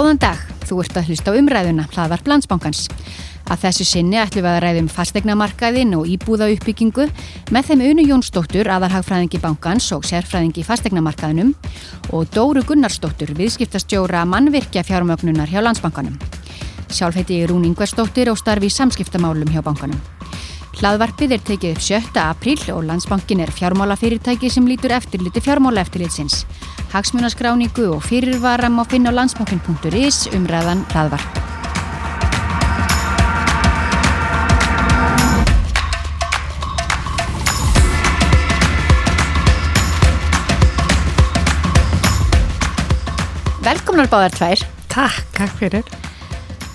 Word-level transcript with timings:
Góðan 0.00 0.16
dag, 0.16 0.38
þú 0.64 0.78
ert 0.80 0.94
að 0.96 1.08
hlusta 1.10 1.28
á 1.28 1.36
umræðuna, 1.36 1.82
hlaðvarp 1.92 2.28
landsbankans. 2.30 2.86
Að 3.52 3.66
þessu 3.66 3.84
sinni 3.84 4.16
ætlum 4.16 4.46
við 4.46 4.48
að 4.48 4.60
ræðum 4.64 4.86
fastegnamarkaðin 4.88 5.90
og 5.98 6.06
íbúða 6.08 6.46
uppbyggingu 6.54 7.04
með 7.52 7.68
þeim 7.68 7.82
Unu 7.90 8.06
Jónsdóttur, 8.08 8.70
aðarhagfræðingi 8.72 9.42
bankans 9.42 9.90
og 9.92 10.06
sérfræðingi 10.08 10.64
fastegnamarkaðinum 10.64 11.50
og 12.16 12.32
Dóru 12.32 12.62
Gunnarsdóttur, 12.64 13.34
viðskiptastjóra 13.36 14.24
mannvirkja 14.24 14.86
fjármögnunar 14.88 15.52
hjá 15.52 15.60
landsbankanum. 15.66 16.16
Sjálf 16.88 17.20
heiti 17.20 17.42
ég 17.42 17.52
Rún 17.52 17.68
Ingvarsdóttir 17.68 18.32
og 18.32 18.40
starfi 18.40 18.72
í 18.72 18.76
samskiptamálum 18.78 19.52
hjá 19.52 19.60
bankanum. 19.68 20.00
Hlaðvarpið 20.78 21.32
er 21.34 21.40
tekið 21.42 21.72
upp 21.74 21.82
7. 21.82 22.20
apríl 22.22 22.60
og 22.70 22.84
landsbankin 22.86 23.42
er 23.42 23.50
fjármálafyrirtæki 23.50 24.50
sem 24.54 24.68
lítur 24.70 24.94
eftirliti 24.94 25.42
fjármálaeftirlitsins. 25.42 26.44
Hagsmunaskráningu 26.94 27.88
og 27.96 28.04
fyrirvaram 28.06 28.78
á 28.78 28.84
finna 28.86 29.10
á 29.10 29.18
landsbankin.is 29.18 30.28
umræðan 30.30 30.84
hlaðvarp. 30.94 31.40
Velkomnar 43.66 44.06
báðar 44.08 44.38
tvær. 44.38 44.64
Takk, 44.88 45.26
takk 45.34 45.58
fyrir. 45.58 46.09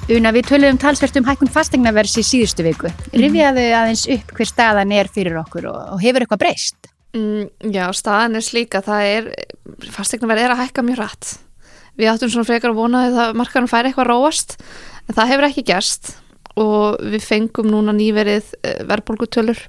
Una, 0.06 0.30
við 0.30 0.52
töluðum 0.52 0.78
talsvert 0.78 1.16
um 1.18 1.26
hækkun 1.26 1.50
fastegnavers 1.50 2.12
í 2.22 2.24
síðustu 2.26 2.62
viku. 2.62 2.92
Rifjaðu 3.18 3.64
aðeins 3.74 4.04
upp 4.14 4.34
hver 4.38 4.50
staðan 4.52 4.92
er 4.94 5.08
fyrir 5.10 5.40
okkur 5.42 5.66
og, 5.72 5.80
og 5.96 6.04
hefur 6.04 6.22
eitthvað 6.22 6.44
breyst? 6.44 6.92
Mm, 7.18 7.48
já, 7.74 7.88
staðan 7.98 8.38
er 8.38 8.46
slíka, 8.46 8.84
það 8.86 9.08
er, 9.16 9.32
fastegnaverð 9.96 10.44
er 10.44 10.54
að 10.54 10.62
hækka 10.62 10.84
mjög 10.86 11.02
rætt. 11.02 11.32
Við 11.98 12.12
áttum 12.12 12.34
svona 12.36 12.50
frekar 12.52 12.76
að 12.76 12.84
vona 12.84 13.04
að 13.08 13.34
markaðum 13.42 13.72
færi 13.72 13.90
eitthvað 13.90 14.10
róast, 14.12 14.56
en 15.08 15.18
það 15.18 15.34
hefur 15.34 15.50
ekki 15.50 15.66
gerst 15.72 16.14
og 16.54 17.02
við 17.02 17.26
fengum 17.26 17.74
núna 17.74 17.98
nýverið 17.98 18.54
eh, 18.62 18.86
verðbólgutölur 18.86 19.66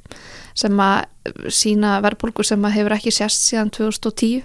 sem 0.56 0.84
að 0.84 1.48
sína 1.48 1.97
verðbólgu 2.05 2.45
sem 2.45 2.69
að 2.69 2.77
hefur 2.77 2.98
ekki 3.00 3.15
sérst 3.15 3.48
síðan 3.48 3.73
2010 3.73 4.45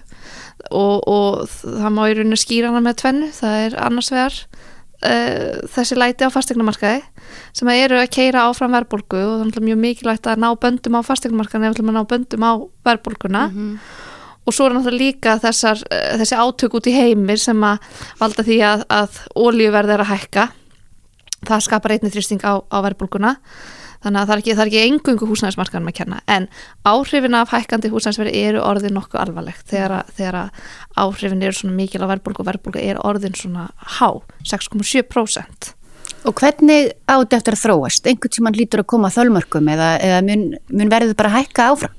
og, 0.71 1.03
og 1.03 1.43
það 1.51 1.93
má 1.93 2.05
í 2.07 2.15
rauninu 2.15 2.39
skýra 2.39 2.71
hana 2.71 2.87
með 2.87 3.01
tvennu, 3.03 3.33
það 3.35 3.65
er 3.67 3.81
annars 3.91 4.15
vegar 4.15 4.39
uh, 5.07 5.57
þessi 5.73 5.97
læti 5.97 6.27
á 6.27 6.33
fastegnumarkaði 6.33 7.01
sem 7.57 7.71
að 7.71 7.81
eru 7.85 7.99
að 8.01 8.13
keira 8.15 8.45
áfram 8.49 8.75
verðbólgu 8.75 9.19
og 9.19 9.35
það 9.41 9.59
er 9.61 9.67
mjög 9.67 9.81
mikilvægt 9.81 10.29
að 10.29 10.41
ná 10.43 10.49
böndum 10.61 10.97
á 10.97 11.01
fastegnumarkaði 11.07 11.69
ef 11.71 11.77
við 11.79 11.91
ná 11.91 12.01
böndum 12.07 12.47
á 12.47 12.51
verðbólguna. 12.87 13.43
Mm 13.49 13.57
-hmm. 13.57 13.77
og 14.45 14.53
svo 14.53 14.65
er 14.65 14.73
náttúrulega 14.73 15.03
líka 15.03 15.37
þessar, 15.39 15.77
uh, 15.91 16.17
þessi 16.19 16.35
átök 16.35 16.73
út 16.73 16.87
í 16.87 16.97
heimir 16.97 17.39
sem 17.39 17.63
að 17.63 17.77
valda 18.19 18.43
því 18.43 18.57
að, 18.61 18.85
að 18.89 19.11
ólíuverð 19.35 19.89
er 19.89 19.99
að 19.99 20.11
hækka. 20.13 20.47
Það 21.45 21.61
skapar 21.61 21.91
einnig 21.91 22.13
þrýsting 22.13 22.41
á, 22.45 22.61
á 22.61 22.77
verðbólguna 22.85 23.37
þannig 24.03 24.21
að 24.21 24.29
það 24.29 24.33
er 24.35 24.41
ekki, 24.41 24.55
það 24.55 24.63
er 24.63 24.71
ekki 24.71 24.83
engungu 24.87 25.29
húsnæðismarkanum 25.29 25.91
að 25.91 25.97
kenna 25.99 26.21
en 26.35 26.47
áhrifin 26.87 27.37
af 27.37 27.53
hækkandi 27.53 27.91
húsnæðisverði 27.93 28.45
eru 28.49 28.63
orðin 28.65 28.97
nokkuð 28.97 29.21
alvarlegt 29.23 29.67
þegar, 29.71 30.07
þegar 30.17 30.39
áhrifin 30.97 31.45
eru 31.45 31.57
svona 31.57 31.77
mikil 31.77 32.03
á 32.03 32.11
verðbólgu 32.11 32.43
og 32.43 32.49
verðbólgu 32.49 32.83
er 32.83 33.01
orðin 33.05 33.37
svona 33.37 33.69
há 33.99 34.09
6,7% 34.47 35.75
Og 36.27 36.35
hvernig 36.37 36.91
átt 37.09 37.33
eftir 37.33 37.55
að 37.55 37.63
þróast? 37.63 38.05
Engur 38.05 38.29
tíman 38.29 38.53
lítur 38.53 38.83
að 38.83 38.91
koma 38.93 39.09
þölmörkum 39.09 39.71
eða, 39.73 39.95
eða 40.05 40.19
mun, 40.27 40.43
mun 40.69 40.91
verður 40.91 41.15
bara 41.17 41.31
að 41.31 41.37
hækka 41.39 41.65
áfram? 41.71 41.95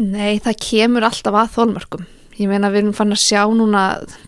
Nei, 0.00 0.40
það 0.40 0.56
kemur 0.64 1.04
alltaf 1.04 1.36
að 1.36 1.50
þölmörkum 1.58 2.06
ég 2.40 2.48
meina 2.50 2.70
við 2.72 2.82
erum 2.82 2.96
fann 2.96 3.12
að 3.14 3.22
sjá 3.22 3.42
núna 3.52 3.82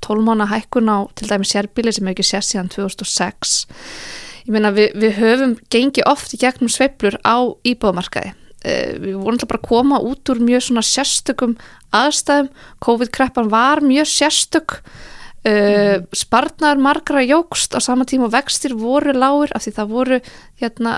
12 0.04 0.26
mánu 0.26 0.46
hækkun 0.50 0.90
á 0.92 0.98
til 1.16 1.30
dæmi 1.30 1.48
sérbíli 1.48 1.92
sem 1.94 2.04
hefur 2.04 2.14
ekki 2.14 2.26
sér 2.28 2.44
síðan 2.44 2.70
2006 2.74 3.54
ég 4.44 4.52
meina 4.52 4.72
við, 4.74 4.94
við 5.00 5.18
höfum 5.18 5.54
gengið 5.72 6.08
oft 6.10 6.34
í 6.36 6.40
gegnum 6.40 6.72
sveiblur 6.72 7.16
á 7.24 7.36
íbúðmarkaði 7.64 8.34
uh, 8.34 8.92
við 9.00 9.16
vorum 9.16 9.34
alltaf 9.34 9.50
bara 9.50 9.62
að 9.62 9.70
koma 9.70 10.02
út 10.04 10.32
úr 10.32 10.42
mjög 10.44 10.68
svona 10.68 10.84
sérstökum 10.86 11.56
aðstæðum. 11.94 12.50
COVID-kreppan 12.84 13.50
var 13.52 13.84
mjög 13.84 14.10
sérstök. 14.10 14.78
Uh, 15.44 15.52
mm. 15.52 16.04
sparnar 16.16 16.78
margra 16.80 17.20
jógst 17.20 17.74
á 17.76 17.78
sama 17.84 18.06
tíma 18.08 18.30
og 18.30 18.32
vextir 18.32 18.72
voru 18.80 19.12
lágur 19.12 19.50
af 19.52 19.66
því 19.66 19.72
það 19.76 19.90
voru 19.92 20.18
hérna, 20.62 20.94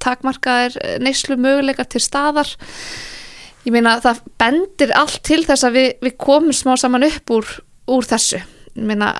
takmarkaðir 0.00 0.78
neyslu 1.04 1.36
möguleikar 1.36 1.84
til 1.84 2.00
staðar. 2.00 2.48
Ég 3.66 3.74
meina 3.76 3.98
það 4.00 4.22
bendir 4.40 4.94
allt 4.96 5.20
til 5.28 5.42
þess 5.44 5.68
að 5.68 5.76
við, 5.76 5.90
við 6.00 6.16
komum 6.16 6.56
smá 6.56 6.72
saman 6.80 7.04
upp 7.10 7.34
úr, 7.36 7.52
úr 7.92 8.08
þessu 8.08 8.40
meina 8.74 9.12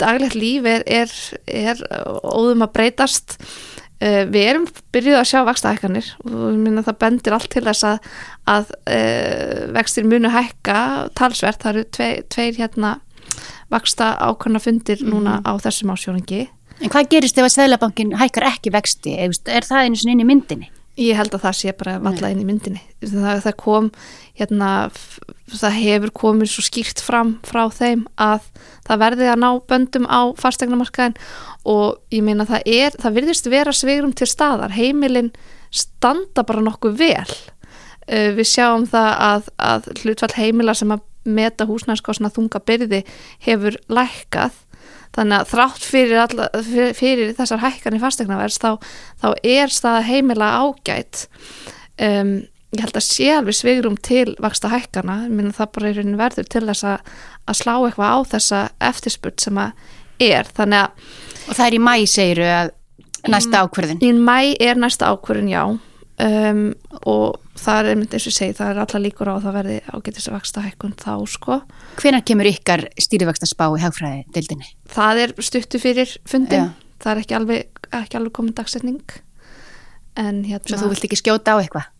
daglegt 0.00 0.36
líf 0.38 0.66
er, 0.68 0.84
er, 0.86 1.12
er 1.46 1.82
óðum 2.22 2.66
að 2.66 2.74
breytast 2.76 3.36
uh, 3.38 4.24
við 4.28 4.42
erum 4.42 4.68
byrjuð 4.94 5.20
að 5.20 5.28
sjá 5.32 5.40
vakstahækkanir 5.48 6.12
og 6.26 6.60
meina 6.60 6.84
það 6.86 7.00
bendir 7.04 7.38
allt 7.38 7.50
til 7.54 7.64
þess 7.66 7.88
að, 7.88 8.12
að 8.54 8.72
uh, 8.90 9.64
vextir 9.78 10.08
munu 10.08 10.32
hækka 10.34 10.80
talsvert, 11.18 11.62
það 11.62 11.74
eru 11.74 11.90
tvei, 11.98 12.12
tveir 12.32 12.62
hérna 12.62 12.98
vaksta 13.72 14.14
ákvæmna 14.24 14.62
fundir 14.62 15.02
núna 15.04 15.38
mm. 15.40 15.48
á 15.48 15.52
þessum 15.66 15.92
ásjóningi 15.94 16.46
En 16.78 16.92
hvað 16.92 17.08
gerist 17.10 17.38
ef 17.40 17.42
að 17.42 17.54
Sælabankin 17.56 18.12
hækkar 18.18 18.52
ekki 18.52 18.70
vexti? 18.70 19.16
Er 19.18 19.66
það 19.66 19.88
einu 19.88 19.98
svona 19.98 20.14
inn 20.14 20.22
í 20.22 20.26
myndinni? 20.28 20.68
Ég 20.98 21.14
held 21.14 21.34
að 21.36 21.44
það 21.44 21.56
sé 21.58 21.72
bara 21.78 21.98
valla 22.02 22.30
inn 22.32 22.40
í 22.42 22.46
myndinni. 22.46 22.80
Það, 23.04 23.42
það 23.44 23.54
kom, 23.60 23.90
hérna, 24.40 24.70
það 25.52 25.76
hefur 25.78 26.12
komið 26.24 26.50
svo 26.50 26.64
skýrt 26.66 27.02
fram 27.04 27.36
frá 27.46 27.68
þeim 27.70 28.02
að 28.18 28.48
það 28.88 29.02
verði 29.04 29.28
að 29.30 29.42
ná 29.44 29.48
böndum 29.70 30.08
á 30.10 30.20
fastegnamarkaðin 30.40 31.14
og 31.70 32.00
ég 32.14 32.24
meina 32.26 32.48
það 32.48 32.72
er, 32.72 32.98
það 32.98 33.20
virðist 33.20 33.50
vera 33.52 33.74
svegrum 33.76 34.14
til 34.16 34.26
staðar. 34.30 34.74
Heimilinn 34.74 35.30
standa 35.70 36.42
bara 36.48 36.64
nokkuð 36.66 36.98
vel. 36.98 37.36
Uh, 38.08 38.32
við 38.34 38.46
sjáum 38.56 38.88
það 38.88 39.10
að, 39.28 39.52
að 39.60 39.90
hlutfall 40.02 40.34
heimila 40.34 40.74
sem 40.74 40.94
að 40.94 41.04
meta 41.28 41.66
húsnæðskosna 41.68 42.30
þunga 42.32 42.62
byrði 42.64 43.04
hefur 43.44 43.76
lækkað 43.92 44.56
þannig 45.16 45.38
að 45.38 45.50
þrátt 45.52 45.88
fyrir, 45.88 46.20
alla, 46.24 46.50
fyrir, 46.66 46.94
fyrir 46.98 47.34
þessar 47.38 47.64
hækkan 47.64 47.96
í 47.96 48.02
fastegnaverðs 48.02 48.60
þá, 48.62 48.70
þá 49.22 49.28
er 49.42 49.74
staða 49.74 50.04
heimila 50.08 50.50
ágætt 50.62 51.26
um, 52.02 52.34
ég 52.74 52.82
held 52.84 52.98
að 53.00 53.06
sé 53.06 53.30
alveg 53.32 53.56
svigrum 53.56 53.96
til 54.04 54.34
vaksta 54.42 54.68
hækkana, 54.72 55.22
minna 55.32 55.54
það 55.56 55.72
bara 55.76 55.92
er 55.94 56.12
verður 56.20 56.50
til 56.52 56.66
þess 56.68 56.84
að, 56.84 57.14
að 57.48 57.60
slá 57.62 57.72
eitthvað 57.78 58.12
á 58.12 58.18
þessa 58.34 58.60
eftirspurt 58.90 59.40
sem 59.40 59.60
að 59.62 59.88
er. 60.20 60.50
Þannig 60.52 60.84
að 60.84 61.16
og 61.48 61.56
það 61.56 61.66
er 61.66 61.76
í 61.76 61.82
mæ 61.82 61.94
segiru 62.08 62.48
að 62.52 62.72
næsta 63.28 63.62
ákverðin 63.64 64.02
í 64.04 64.12
mæ 64.14 64.38
er 64.60 64.80
næsta 64.80 65.12
ákverðin 65.12 65.52
já. 65.52 65.62
Um, 66.18 66.64
og 67.06 67.38
það 67.58 67.80
er 67.80 67.90
einmitt 67.92 68.14
eins 68.14 68.26
og 68.26 68.32
ég 68.32 68.36
segi, 68.36 68.56
það 68.58 68.70
er 68.72 68.80
alla 68.84 69.00
líkur 69.02 69.30
á 69.30 69.34
að 69.34 69.44
það 69.46 69.56
verði 69.58 69.76
ágætis 69.92 70.28
að 70.28 70.36
vaksta 70.36 70.64
hækkun 70.64 70.94
þá 70.98 71.12
sko. 71.32 71.60
Hvenar 72.00 72.24
kemur 72.26 72.50
ykkar 72.50 72.84
stýrivaksta 73.00 73.48
spá 73.48 73.66
í 73.68 73.82
hagfræði 73.82 74.24
deildinni? 74.34 74.68
Það 74.92 75.22
er 75.24 75.34
stuttu 75.48 75.80
fyrir 75.82 76.14
fundin, 76.28 76.68
Já. 76.70 76.94
það 77.04 77.12
er 77.12 77.22
ekki 77.22 77.38
alveg, 77.38 77.82
ekki 78.00 78.20
alveg 78.20 78.34
komin 78.38 78.56
dagsetning 78.58 79.16
en 80.18 80.42
hérna 80.46 80.74
Svo 80.74 80.86
þú 80.86 80.92
vilt 80.94 81.08
ekki 81.08 81.20
skjóta 81.20 81.54
á 81.54 81.60
eitthvað? 81.62 81.90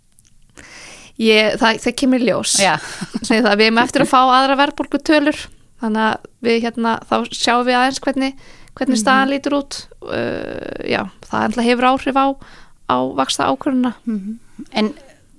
Ég, 1.19 1.59
það, 1.59 1.81
það 1.83 1.97
kemur 1.99 2.25
ljós 2.25 2.57
það, 3.29 3.53
við 3.59 3.67
erum 3.67 3.83
eftir 3.83 4.05
að 4.05 4.13
fá 4.13 4.21
aðra 4.23 4.59
verðbólgu 4.61 5.03
tölur 5.03 5.43
þannig 5.83 6.05
að 6.05 6.31
við 6.47 6.63
hérna 6.67 6.95
þá 7.07 7.17
sjáum 7.35 7.67
við 7.67 7.79
aðeins 7.79 8.01
hvernig, 8.03 8.39
hvernig 8.75 8.95
mm 8.95 8.95
-hmm. 8.95 9.03
staðan 9.03 9.33
lítur 9.33 9.59
út 9.59 9.79
uh, 10.07 10.79
já, 10.87 11.03
það 11.27 11.61
hefur 11.67 11.89
áhrif 11.93 12.19
á, 12.19 12.27
á 12.91 12.97
vaksta 13.19 13.51
ákvöruna 13.51 13.95
mm 14.05 14.19
-hmm. 14.19 14.45
En 14.73 14.91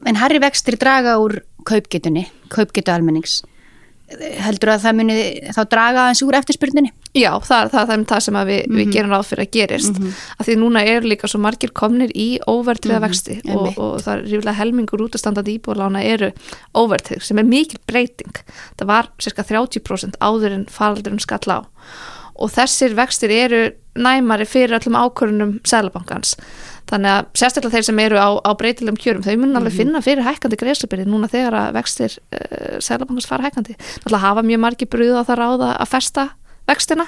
En 0.07 0.15
Harry 0.15 0.39
vextir 0.39 0.77
draga 0.79 1.17
úr 1.19 1.41
kaupgetunni, 1.67 2.27
kaupgetu 2.53 2.93
almennings. 2.93 3.41
Heldur 4.09 4.71
að 4.73 4.85
það 4.87 4.95
muni 4.97 5.15
þá 5.53 5.59
draga 5.69 6.03
eins 6.09 6.21
úr 6.25 6.33
eftirspurninni? 6.39 6.89
Já, 7.13 7.29
það, 7.45 7.67
það, 7.73 7.83
það 7.83 7.93
er 7.93 8.05
það 8.09 8.21
sem 8.25 8.37
við, 8.39 8.47
mm 8.47 8.63
-hmm. 8.63 8.77
við 8.77 8.85
mhm. 8.85 8.93
gerum 8.95 9.11
ráð 9.13 9.27
fyrir 9.29 9.43
að 9.45 9.51
gerist. 9.57 9.99
Mm 9.99 10.05
-hmm. 10.05 10.13
Af 10.39 10.47
því 10.47 10.55
núna 10.57 10.81
er 10.85 11.01
líka 11.03 11.27
svo 11.27 11.39
margir 11.39 11.71
komnir 11.73 12.11
í 12.15 12.39
óvertriða 12.47 12.99
mm 12.99 13.03
-hmm. 13.03 13.07
vexti 13.07 13.41
og, 13.53 13.77
og 13.77 14.01
það 14.01 14.13
er 14.13 14.23
rífilega 14.25 14.59
helmingur 14.61 15.01
út 15.01 15.15
að 15.15 15.21
standað 15.21 15.51
íbúrlána 15.53 16.01
eru 16.03 16.31
óvertrið 16.73 17.21
sem 17.21 17.37
er 17.37 17.45
mikil 17.45 17.79
breyting. 17.85 18.35
Það 18.77 18.87
var 18.87 19.09
cirka 19.19 19.43
30% 19.43 20.17
áður 20.19 20.51
en 20.51 20.65
faraldurinn 20.65 21.19
skall 21.19 21.53
á 21.53 21.59
og 22.39 22.51
þessir 22.55 22.95
vextir 22.97 23.33
eru 23.35 23.61
næmari 23.99 24.47
fyrir 24.47 24.77
öllum 24.79 24.97
ákvörunum 24.97 25.55
Sælabankans 25.67 26.35
þannig 26.89 27.11
að 27.13 27.27
sérstaklega 27.37 27.75
þeir 27.75 27.87
sem 27.89 28.01
eru 28.01 28.17
á, 28.17 28.29
á 28.41 28.51
breytilegum 28.57 28.97
kjörum 28.99 29.25
þau 29.25 29.35
mun 29.41 29.59
alveg 29.59 29.73
mhm. 29.73 29.79
finna 29.81 30.01
fyrir 30.05 30.25
hækkandi 30.25 30.59
greiðslubyrði 30.59 31.09
núna 31.09 31.29
þegar 31.31 31.57
að 31.59 31.75
vextir 31.77 32.15
uh, 32.17 32.39
eh, 32.39 32.79
Sælabankans 32.81 33.29
fara 33.29 33.45
hækkandi. 33.45 33.75
Náttúrulega 33.77 34.23
hafa 34.25 34.45
mjög 34.47 34.63
margi 34.65 34.89
brúð 34.89 35.19
á 35.21 35.23
það 35.27 35.41
ráða 35.43 35.69
að 35.75 35.91
festa 35.91 36.25
vextina 36.69 37.05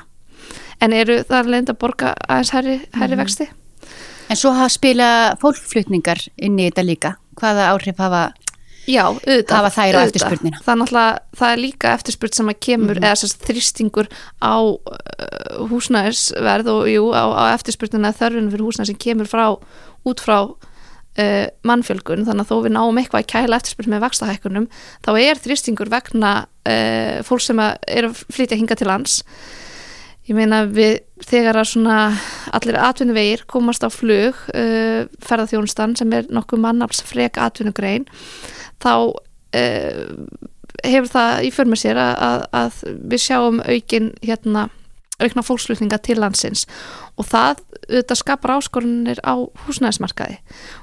en 0.81 0.93
eru 0.97 1.21
það 1.29 1.51
leind 1.53 1.73
að 1.73 1.81
borga 1.81 2.13
aðeins 2.27 2.53
herri, 2.55 2.77
herri 2.97 3.17
mm 3.17 3.23
vexti? 3.23 3.49
En 4.31 4.39
svo 4.39 4.53
hafa 4.55 4.71
spila 4.71 5.07
fólkflutningar 5.41 6.21
inn 6.39 6.59
í 6.59 6.69
þetta 6.69 6.85
líka. 6.87 7.09
Hvaða 7.39 7.71
áhrif 7.73 7.97
hafa 7.99 8.29
Já, 8.89 9.03
auðvitað, 9.11 9.53
hafa 9.55 9.69
þær 9.75 9.97
á 9.97 9.99
eftirspurnina. 10.07 10.59
Það 10.65 10.73
er 10.73 10.79
náttúrulega, 10.81 11.19
það 11.37 11.51
er 11.53 11.59
líka 11.61 11.91
eftirspurn 11.95 12.33
sem 12.33 12.49
að 12.49 12.59
kemur, 12.65 12.95
Mhm. 12.97 13.03
eða 13.05 13.19
sérst 13.21 13.45
þrýstingur 13.45 14.07
á 14.41 14.55
uh, 14.57 15.67
húsnæðisverð 15.69 16.67
og 16.73 16.83
jú, 16.89 17.03
á, 17.13 17.23
á 17.29 17.43
eftirspurnina 17.53 18.13
þörfinu 18.17 18.51
fyrir 18.51 18.65
húsnæð 18.65 18.89
sem 18.91 18.95
kemur 18.97 19.29
frá, 19.29 19.45
út 20.05 20.19
frá 20.19 20.37
uh, 20.49 21.47
mannfjölgun, 21.67 22.25
þannig 22.25 22.45
að 22.45 22.49
þó 22.49 22.57
við 22.65 22.73
náum 22.77 22.97
eitthvað 22.97 23.21
að 23.21 23.31
kæla 23.35 23.59
eftirspurn 23.61 23.93
með 23.93 24.03
vakstahækkunum, 24.07 24.67
þá 25.05 25.11
er 25.19 25.41
þrýstingur 25.45 25.91
vegna 25.91 26.31
uh, 26.65 27.19
fólk 27.27 27.41
sem 27.45 27.59
er 27.61 28.07
að 28.09 28.23
flytja 28.33 28.57
hinga 28.57 28.75
til 28.79 28.87
lands 28.89 29.21
ég 30.29 30.37
meina 30.37 30.65
við 30.69 30.99
þegar 31.25 31.57
að 31.59 31.69
svona 31.73 31.95
allir 32.53 32.77
atvinnuvegir 32.77 33.41
komast 33.49 33.83
á 33.85 33.89
flug 33.93 34.37
uh, 34.53 35.05
ferðarþjónustan 35.25 35.95
sem 35.97 36.13
er 36.13 36.29
nokkuð 36.29 36.61
mannafls 36.61 37.01
frek 37.05 37.37
atvinnugrein 37.41 38.05
þá 38.81 38.93
uh, 39.13 40.03
hefur 40.81 41.09
það 41.11 41.47
í 41.47 41.49
för 41.53 41.71
með 41.71 41.83
sér 41.83 42.01
að, 42.01 42.13
að, 42.27 42.45
að 42.61 42.77
við 43.11 43.25
sjáum 43.25 43.59
aukin 43.65 44.13
hérna 44.23 44.69
aukna 45.21 45.43
fólksflutninga 45.45 45.99
til 46.01 46.17
landsins. 46.21 46.65
Og 47.19 47.27
það 47.29 47.61
auðvitað 47.91 48.21
skapar 48.21 48.55
áskorunir 48.55 49.21
á 49.21 49.37
húsnæðismarkaði. 49.65 50.39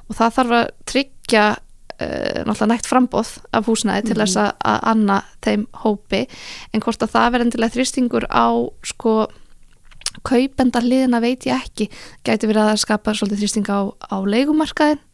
Og 0.06 0.19
það 0.19 0.37
þarf 0.37 0.55
að 0.59 0.71
tryggja 0.93 1.47
uh, 1.56 2.39
náttúrulega 2.47 2.71
nægt 2.75 2.91
frambóð 2.91 3.35
af 3.56 3.69
húsnæði 3.71 4.11
til 4.11 4.19
þess 4.21 4.41
að, 4.45 4.53
að 4.73 4.87
anna 4.93 5.19
þeim 5.47 5.67
hópi. 5.83 6.23
En 6.73 6.85
hvort 6.85 7.05
að 7.05 7.15
það 7.17 7.35
verði 7.35 7.49
endilega 7.49 7.77
þrýstingur 7.77 8.29
á 8.31 8.47
sko 8.87 9.19
kaupenda 10.27 10.83
hliðina 10.83 11.23
veit 11.23 11.47
ég 11.49 11.59
ekki. 11.59 11.89
Gæti 12.27 12.49
verið 12.49 12.65
að 12.65 12.73
það 12.73 12.85
skapa 12.85 13.15
svolítið 13.15 13.45
þrýsting 13.45 13.71
á, 13.71 13.81
á 13.91 14.17
leigumarkaðin 14.27 15.05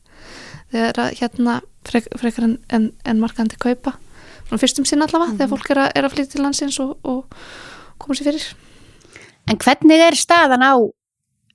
þegar 0.74 1.00
að 1.04 1.16
hérna 1.20 1.60
frek, 1.94 2.10
frekar 2.20 2.48
en, 2.50 2.58
en, 2.74 2.90
en 3.06 3.22
markaðandi 3.22 3.60
kaupa 3.62 3.94
svona 4.44 4.60
fyrstum 4.60 4.84
sinn 4.88 5.06
allavega 5.06 5.38
þegar 5.38 5.54
fólk 5.54 5.72
er 5.72 5.82
að, 5.86 5.88
er 5.94 6.06
að 6.06 6.16
flytja 6.16 6.34
til 6.34 6.44
landsins 6.44 6.82
og, 6.82 6.98
og 7.06 7.24
koma 8.02 8.18
sér 8.18 8.32
fyrir 8.32 8.50
En 9.44 9.58
hvernig 9.60 10.00
er 10.00 10.16
staðan 10.16 10.64
á 10.64 10.72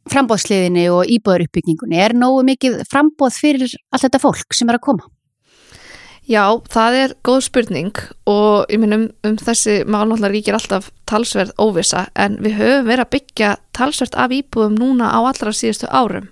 frambóðsliðinni 0.09 0.85
og 0.93 1.09
íbúðuruppbyggingunni? 1.09 1.97
Er 1.97 2.13
nógu 2.17 2.43
mikið 2.45 2.83
frambóð 2.89 3.39
fyrir 3.41 3.71
allt 3.89 4.05
þetta 4.05 4.21
fólk 4.21 4.57
sem 4.57 4.69
er 4.69 4.77
að 4.77 4.85
koma? 4.85 5.07
Já, 6.29 6.43
það 6.69 6.95
er 6.99 7.13
góð 7.25 7.39
spurning 7.47 8.01
og 8.29 8.69
ég 8.69 8.77
minn 8.81 8.93
um, 8.93 9.05
um 9.25 9.37
þessi 9.41 9.79
mál 9.89 10.03
náttúrulega 10.05 10.33
ríkir 10.35 10.57
alltaf 10.57 10.91
talsverð 11.09 11.55
óvisa 11.57 12.05
en 12.13 12.37
við 12.43 12.59
höfum 12.59 12.91
verið 12.91 13.05
að 13.07 13.13
byggja 13.15 13.53
talsverð 13.73 14.19
af 14.21 14.35
íbúðum 14.37 14.77
núna 14.77 15.09
á 15.09 15.19
allra 15.25 15.53
síðustu 15.57 15.89
árum. 15.89 16.29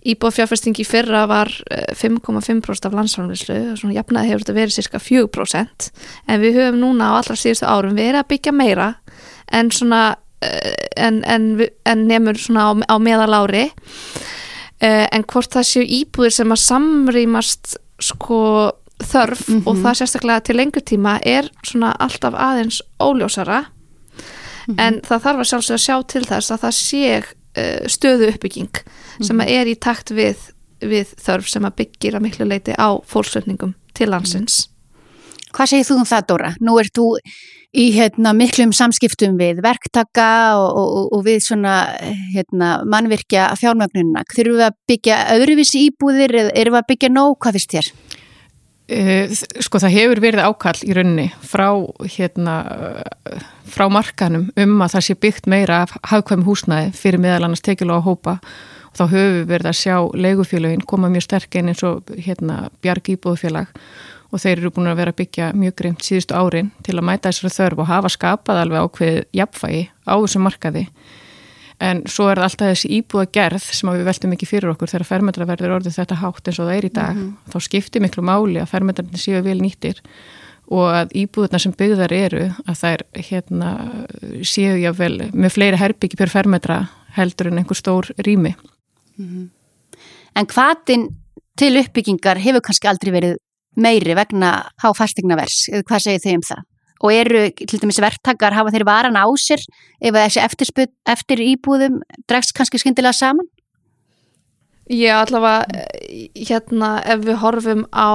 Íbúðfjárfesting 0.00 0.78
í 0.80 0.84
fyrra 0.88 1.26
var 1.28 1.50
eh, 1.70 1.92
5,5% 1.94 2.86
af 2.88 2.94
landsframleyslu 2.96 3.56
og 3.72 3.78
svona 3.82 3.96
jafnaði 3.98 4.30
hefur 4.30 4.44
þetta 4.46 4.56
verið 4.56 4.76
cirka 4.78 4.98
4% 5.02 5.90
en 6.26 6.40
við 6.40 6.56
höfum 6.56 6.78
núna 6.80 7.10
á 7.12 7.18
allra 7.18 7.36
síðustu 7.36 7.68
árum 7.68 7.98
verið 7.98 8.22
að 8.22 8.30
byggja 8.32 8.52
meira 8.56 8.88
en 9.52 9.70
svona 9.70 10.16
eh, 10.40 10.72
en, 10.96 11.20
en, 11.24 11.50
en 11.84 12.06
nefnur 12.08 12.38
svona 12.40 12.70
á, 12.70 12.72
á 12.88 12.96
meðalári. 12.96 13.66
Uh, 14.80 15.04
en 15.12 15.26
hvort 15.28 15.52
það 15.52 15.66
séu 15.68 15.82
íbúðir 15.84 16.32
sem 16.32 16.52
að 16.54 16.62
samrýmast 16.62 17.74
sko 18.00 18.38
þörf 19.00 19.42
Mhm. 19.50 19.66
og 19.68 19.76
það 19.82 19.98
sérstaklega 19.98 20.44
til 20.44 20.56
lengur 20.56 20.80
tíma 20.80 21.18
er 21.20 21.50
svona 21.62 21.90
alltaf 22.00 22.32
aðeins 22.32 22.80
óljósara. 22.96 23.66
En 24.78 25.00
það 25.04 25.22
þarf 25.26 25.42
að 25.42 25.48
sjálfsög 25.50 25.76
að 25.76 25.84
sjá 25.84 25.96
til 26.08 26.22
þess 26.24 26.50
að 26.54 26.62
það 26.64 26.74
sé 26.78 27.22
stöðu 27.90 28.30
uppbygging 28.30 28.82
sem 29.18 29.40
að 29.42 29.54
er 29.56 29.70
í 29.70 29.76
takt 29.76 30.12
við, 30.14 30.38
við 30.80 31.14
þörf 31.18 31.48
sem 31.50 31.66
að 31.66 31.78
byggir 31.82 32.18
að 32.18 32.26
miklu 32.28 32.46
leiti 32.46 32.76
á 32.78 32.94
fólksvöldningum 33.10 33.74
til 33.98 34.10
landsins 34.12 34.68
Hvað 35.50 35.72
segir 35.72 35.86
þú 35.88 35.96
um 35.98 36.06
það, 36.06 36.26
Dóra? 36.28 36.50
Nú 36.62 36.76
ert 36.78 36.94
þú 36.94 37.06
í 37.70 37.86
hérna, 37.94 38.32
miklum 38.34 38.72
samskiptum 38.74 39.36
við 39.38 39.60
verktaka 39.64 40.28
og, 40.58 40.78
og, 40.78 41.08
og 41.16 41.24
við 41.26 41.40
svona 41.44 41.74
hérna, 42.34 42.70
mannvirkja 42.90 43.48
fjármögnunina. 43.58 44.24
Þurfum 44.30 44.58
við 44.58 44.66
að 44.68 44.78
byggja 44.90 45.18
öðruvísi 45.36 45.84
íbúðir 45.88 46.36
eða 46.44 46.54
erum 46.62 46.76
við 46.76 46.82
að 46.82 46.88
byggja 46.92 47.12
nóg? 47.14 47.36
Hvað 47.42 47.58
finnst 47.58 47.76
þér? 47.76 47.90
Eh, 48.90 49.30
Sko 49.62 49.78
það 49.78 49.94
hefur 49.94 50.20
verið 50.24 50.46
ákall 50.48 50.80
í 50.82 50.94
rauninni 50.96 51.28
frá, 51.46 51.68
hérna, 52.10 52.54
eh, 52.66 53.42
frá 53.70 53.86
markanum 53.92 54.48
um 54.56 54.82
að 54.82 54.96
það 54.96 55.06
sé 55.06 55.14
byggt 55.14 55.46
meira 55.46 55.82
af 55.84 55.94
hagkvæm 56.10 56.42
húsnæði 56.42 56.92
fyrir 56.98 57.22
meðal 57.22 57.44
annars 57.46 57.62
tekilega 57.62 58.02
á 58.02 58.06
hópa. 58.08 58.40
Og 58.90 58.94
þá 58.98 59.04
höfum 59.12 59.36
við 59.36 59.46
verið 59.46 59.70
að 59.70 59.78
sjá 59.78 59.96
leigufélagin 60.10 60.86
koma 60.86 61.08
mjög 61.08 61.22
sterk 61.22 61.54
inn 61.54 61.68
eins 61.70 61.84
og 61.86 62.02
hérna, 62.18 62.70
bjarg 62.82 63.14
íbúðufélag 63.14 63.68
og 64.32 64.38
þeir 64.38 64.58
eru 64.58 64.70
búin 64.74 64.90
að 64.90 64.96
vera 64.96 65.12
að 65.12 65.20
byggja 65.20 65.52
mjög 65.54 65.74
greimt 65.76 66.02
síðustu 66.06 66.34
árin 66.34 66.70
til 66.82 66.98
að 66.98 67.06
mæta 67.06 67.30
þessari 67.30 67.54
þörf 67.54 67.78
og 67.78 67.90
hafa 67.90 68.08
skapað 68.08 68.62
alveg 68.64 68.86
ákveð 68.86 69.24
jafnfægi 69.32 69.82
á 70.06 70.14
þessum 70.18 70.46
markaði 70.46 70.84
en 71.80 72.02
svo 72.10 72.28
er 72.28 72.40
það 72.40 72.46
alltaf 72.46 72.72
þessi 72.74 72.90
íbúða 72.98 73.30
gerð 73.32 73.64
sem 73.64 73.90
við 73.90 74.04
veltum 74.08 74.34
ekki 74.36 74.48
fyrir 74.48 74.72
okkur 74.74 74.90
þegar 74.92 75.08
fermetraverður 75.08 75.76
orðið 75.78 75.96
þetta 75.96 76.20
hátt 76.20 76.50
eins 76.50 76.60
og 76.60 76.68
það 76.68 76.76
er 76.76 76.86
í 76.86 76.92
dag. 76.98 77.22
Þá 77.52 77.58
skiptir 77.66 78.04
miklu 78.04 78.24
máli 78.26 78.60
að 78.60 78.70
fermetrarnir 78.74 79.22
séu 79.22 79.40
vel 79.46 79.56
nýttir 79.62 80.02
og 80.70 80.86
að 80.94 81.14
íbúðuna 81.18 81.58
sem 81.58 81.72
byggðar 81.74 82.12
eru 82.14 82.42
að 82.68 82.76
þær 82.78 83.04
hérna, 83.26 83.70
séu 84.46 84.76
jável 84.78 85.30
með 85.32 85.56
fleiri 85.56 85.80
herbyggi 85.80 86.20
per 86.20 86.30
fermetra 86.30 86.82
heldur 87.16 87.50
en 87.50 87.58
einhver 87.58 87.78
stór 87.78 88.12
rými. 88.22 88.54
En 90.38 90.46
hvaðin 90.46 91.08
til 91.58 91.74
uppbyggingar 91.80 92.38
hefur 92.38 92.62
kannski 92.64 92.88
aldrei 92.88 93.12
verið 93.12 93.38
meiri 93.76 94.14
vegna 94.14 94.52
háfastegnavers, 94.82 95.68
eða 95.72 95.86
hvað 95.88 96.04
segir 96.06 96.22
þau 96.24 96.34
um 96.36 96.46
það? 96.50 96.62
Og 97.00 97.14
eru 97.14 97.46
til 97.56 97.80
dæmis 97.80 98.00
verktakar 98.02 98.52
hafa 98.52 98.72
þeir 98.74 98.84
varan 98.88 99.16
á 99.16 99.24
sér 99.40 99.62
ef 100.00 100.12
að 100.12 100.20
þessi 100.26 100.42
eftirsput, 100.44 100.92
eftir 101.08 101.40
íbúðum 101.40 102.02
dregst 102.28 102.52
kannski 102.56 102.80
skyndilega 102.82 103.16
saman? 103.16 103.48
Já, 104.90 105.20
allavega 105.20 105.66
eh, 105.70 106.24
hérna 106.34 106.96
ef 107.06 107.20
við 107.22 107.36
horfum 107.44 107.84
á 107.94 108.10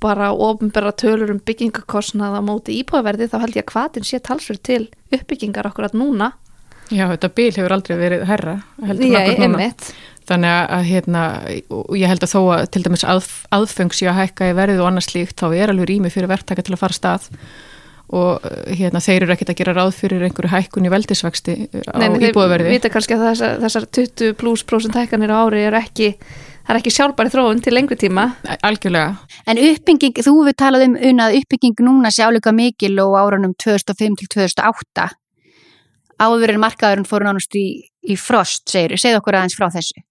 bara 0.00 0.30
ofinbera 0.30 0.92
tölur 0.94 1.32
um 1.34 1.40
byggingakostnað 1.42 2.36
á 2.38 2.40
móti 2.46 2.76
íbúðverði 2.78 3.26
þá 3.32 3.40
held 3.42 3.58
ég 3.58 3.66
að 3.66 3.74
hvaðin 3.74 4.06
sé 4.06 4.20
talsverð 4.22 4.62
til 4.68 4.84
uppbyggingar 5.10 5.66
okkur 5.72 5.88
að 5.88 5.98
núna 5.98 6.30
Já, 6.92 7.08
þetta 7.10 7.32
bíl 7.34 7.50
hefur 7.56 7.74
aldrei 7.74 7.96
verið 7.98 8.24
herra 8.28 8.54
heldur 8.86 9.08
Ég, 9.08 9.16
akkúrat 9.18 9.42
núna. 9.42 9.48
einmitt 9.50 9.90
Þannig 10.30 10.54
að, 10.54 10.84
hérna, 10.86 11.22
og 11.74 11.96
ég 11.98 12.06
held 12.12 12.22
að 12.22 12.30
þó 12.30 12.40
að 12.54 12.64
til 12.70 12.84
dæmis 12.84 13.02
að, 13.02 13.24
aðfeng 13.58 13.96
sé 13.96 14.06
að 14.06 14.20
hækka 14.20 14.52
í 14.52 14.54
verðið 14.54 14.82
og 14.84 14.90
annars 14.92 15.08
slíkt, 15.10 15.34
þá 15.42 15.56
er 15.58 15.72
alveg 15.72 15.88
rými 15.90 16.12
fyrir 16.14 16.30
verktaka 16.30 16.62
til 16.62 16.76
að 16.76 16.82
fara 16.84 16.94
stað 16.94 17.26
og 18.12 18.44
uh, 18.44 18.62
hérna, 18.68 19.00
þeir 19.02 19.24
eru 19.24 19.34
ekkert 19.34 19.52
að 19.54 19.58
gera 19.62 19.76
ráð 19.76 19.92
fyrir 19.96 20.24
einhverju 20.26 20.52
hækkun 20.52 20.88
í 20.88 20.92
veldisvexti 20.92 21.56
á 21.88 21.96
Nei, 21.96 22.08
nei, 22.12 22.30
þeir 22.32 22.66
vita 22.68 22.92
kannski 22.92 23.16
að 23.16 23.28
þessar, 23.30 23.60
þessar 23.64 23.88
20 24.00 24.34
pluss 24.40 24.66
prósent 24.68 24.98
hækkanir 24.98 25.32
á 25.32 25.40
ári 25.40 25.64
er 25.68 25.78
ekki 25.80 26.12
það 26.18 26.74
er 26.74 26.80
ekki 26.82 26.94
sjálfbæri 26.94 27.32
þróun 27.32 27.62
til 27.64 27.74
lengur 27.74 27.98
tíma 27.98 28.28
Algjörlega. 28.62 29.16
En 29.50 29.58
uppbygging, 29.58 30.20
þú 30.22 30.36
við 30.46 30.58
talað 30.60 30.86
um 30.90 31.00
unnað 31.10 31.40
uppbygging 31.40 31.82
núna 31.88 32.12
sjálfleika 32.14 32.54
mikil 32.54 32.94
og 33.02 33.16
árunum 33.18 33.56
2005 33.64 34.20
til 34.20 34.30
2008 34.36 35.08
áður 36.22 36.54
en 36.54 36.62
markaðurinn 36.62 37.08
fóru 37.08 37.26
nánast 37.26 37.56
í, 37.58 37.66
í 38.06 38.16
frost, 38.20 38.68
segir, 38.70 38.94
segð 39.00 39.18
okkur 39.18 39.40
aðeins 39.40 39.56
frá 39.58 39.68
þessu. 39.72 40.04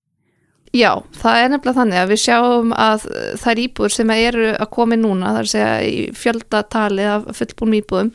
Já, 0.72 1.02
það 1.20 1.38
er 1.38 1.50
nefnilega 1.52 1.80
þannig 1.82 2.00
að 2.00 2.12
við 2.14 2.20
sjáum 2.22 2.70
að 2.80 3.06
þær 3.42 3.60
íbúður 3.66 3.94
sem 3.98 4.12
eru 4.16 4.48
að 4.56 4.70
koma 4.72 4.96
inn 4.96 5.04
núna, 5.04 5.34
það 5.36 5.42
er 5.42 5.66
að 5.68 5.88
í 5.90 5.96
fjöldatali 6.16 7.08
af 7.12 7.26
fullbúnum 7.36 7.80
íbúðum 7.82 8.12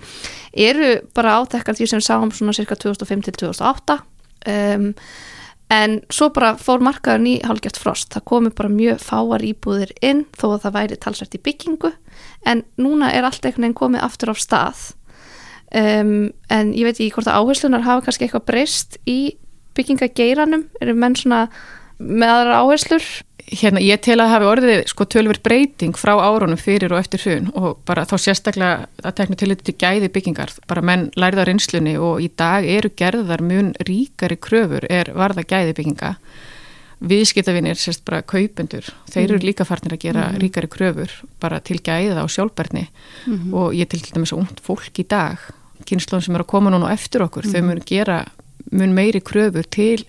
eru 0.67 0.93
bara 1.17 1.35
átekkar 1.43 1.77
því 1.77 1.91
sem 1.93 2.05
sáum 2.07 2.33
svona 2.33 2.57
cirka 2.57 2.79
2005 2.81 3.27
til 3.27 3.37
2008 3.43 3.99
um, 4.49 4.89
en 5.77 5.99
svo 6.09 6.31
bara 6.33 6.55
fór 6.57 6.81
markaðurinn 6.87 7.29
í 7.35 7.37
hálfgjart 7.45 7.83
frost, 7.83 8.09
það 8.15 8.27
komi 8.33 8.57
bara 8.57 8.73
mjög 8.73 9.05
fáar 9.05 9.45
íbúðir 9.45 9.93
inn 10.01 10.25
þó 10.39 10.55
að 10.55 10.61
það 10.65 10.77
væri 10.81 11.01
talsvært 11.03 11.37
í 11.37 11.45
byggingu 11.45 11.93
en 12.47 12.63
núna 12.81 13.13
er 13.13 13.27
allt 13.27 13.43
einhvern 13.45 13.67
veginn 13.67 13.81
komið 13.85 14.07
aftur 14.07 14.33
á 14.33 14.37
stað. 14.39 14.85
Um, 15.75 16.31
en 16.49 16.71
ég 16.73 16.87
veit 16.87 16.95
ekki 16.95 17.11
hvort 17.17 17.29
að 17.29 17.43
áherslunar 17.43 17.83
hafa 17.85 18.07
kannski 18.07 18.29
eitthvað 18.29 18.47
breyst 18.47 19.01
í 19.11 19.35
byggingageiranum, 19.77 20.69
eru 20.81 20.95
menn 20.97 21.19
svona 21.19 21.49
með 21.99 22.33
aðra 22.33 22.61
áherslur. 22.63 23.07
Hérna, 23.47 23.79
ég 23.79 24.01
tel 24.03 24.17
að 24.19 24.33
hafi 24.33 24.47
orðið 24.51 24.81
sko 24.91 25.05
tölver 25.07 25.39
breyting 25.39 25.95
frá 25.95 26.17
árunum 26.19 26.59
fyrir 26.59 26.91
og 26.91 26.99
eftir 26.99 27.23
hrun 27.23 27.53
og 27.55 27.77
bara 27.87 28.03
þá 28.03 28.17
sérstaklega 28.19 28.89
að 29.07 29.15
tekna 29.21 29.39
til 29.39 29.49
þetta 29.53 29.67
til 29.69 29.75
gæði 29.85 30.09
byggingar, 30.17 30.55
bara 30.67 30.83
menn 30.83 31.05
lærða 31.15 31.45
reynslunni 31.47 31.95
og 32.03 32.25
í 32.25 32.27
dag 32.35 32.67
eru 32.67 32.91
gerðar 32.99 33.45
mun 33.47 33.71
ríkari 33.87 34.35
kröfur 34.35 34.89
er 34.91 35.13
varða 35.15 35.47
gæði 35.47 35.77
bygginga. 35.79 36.17
Viðskiptavinir, 37.07 37.79
sérst 37.79 38.03
bara 38.09 38.25
kaupendur 38.27 38.89
þeir 39.13 39.37
eru 39.37 39.39
líka 39.45 39.67
farnir 39.69 39.95
að 39.95 40.03
gera 40.09 40.27
ríkari 40.41 40.71
kröfur 40.73 41.13
bara 41.39 41.61
til 41.63 41.79
gæða 41.79 42.25
og 42.25 42.33
sjálfberni 42.33 42.89
og 43.53 43.77
ég 43.79 43.87
til 43.93 44.03
dæmis 44.09 44.35
ungt 44.35 44.59
fólk 44.65 45.05
í 45.05 45.07
dag 45.07 45.39
kynnslóðum 45.87 46.25
sem 46.25 46.35
eru 46.39 46.47
að 46.47 46.51
koma 46.51 46.73
núna 46.73 46.91
eftir 46.95 47.23
okkur, 47.23 47.47
þau 47.47 47.63
munu 47.69 47.85
gera 47.87 48.25
mun 48.73 48.95
meiri 48.97 49.21
kröfur 49.23 49.67
til 49.71 50.03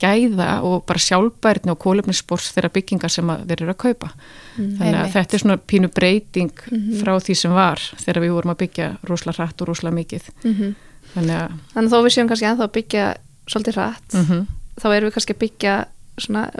gæða 0.00 0.48
og 0.66 0.84
bara 0.88 1.02
sjálfbærni 1.02 1.72
og 1.72 1.78
kólefnisspors 1.82 2.50
þeirra 2.54 2.72
byggingar 2.74 3.12
sem 3.12 3.32
þeir 3.48 3.62
eru 3.62 3.74
að 3.74 3.80
kaupa. 3.84 4.10
Mm, 4.56 4.70
Þannig 4.78 4.98
að 5.00 5.12
þetta 5.16 5.36
er 5.36 5.42
svona 5.44 5.58
pínu 5.72 5.90
breyting 5.94 6.52
mm 6.52 6.78
-hmm. 6.78 7.02
frá 7.02 7.12
því 7.20 7.36
sem 7.42 7.52
var 7.52 7.82
þegar 8.04 8.22
við 8.24 8.34
vorum 8.36 8.54
að 8.54 8.60
byggja 8.64 8.88
rosalega 9.02 9.42
hratt 9.42 9.60
og 9.60 9.68
rosalega 9.68 9.94
mikið. 9.94 10.30
Mm 10.44 10.54
-hmm. 10.54 10.74
Þannig 11.14 11.36
að, 11.36 11.52
Þannig 11.74 11.90
þó 11.90 11.98
við 12.02 12.12
séum 12.14 12.28
kannski 12.28 12.46
ennþá 12.46 12.64
að 12.64 12.76
byggja 12.78 13.14
svolítið 13.46 13.74
hratt, 13.74 14.12
-hmm. 14.14 14.46
þá 14.80 14.86
erum 14.94 15.06
við 15.08 15.14
kannski 15.14 15.34
að 15.34 15.42
byggja 15.44 15.84
svona 16.18 16.50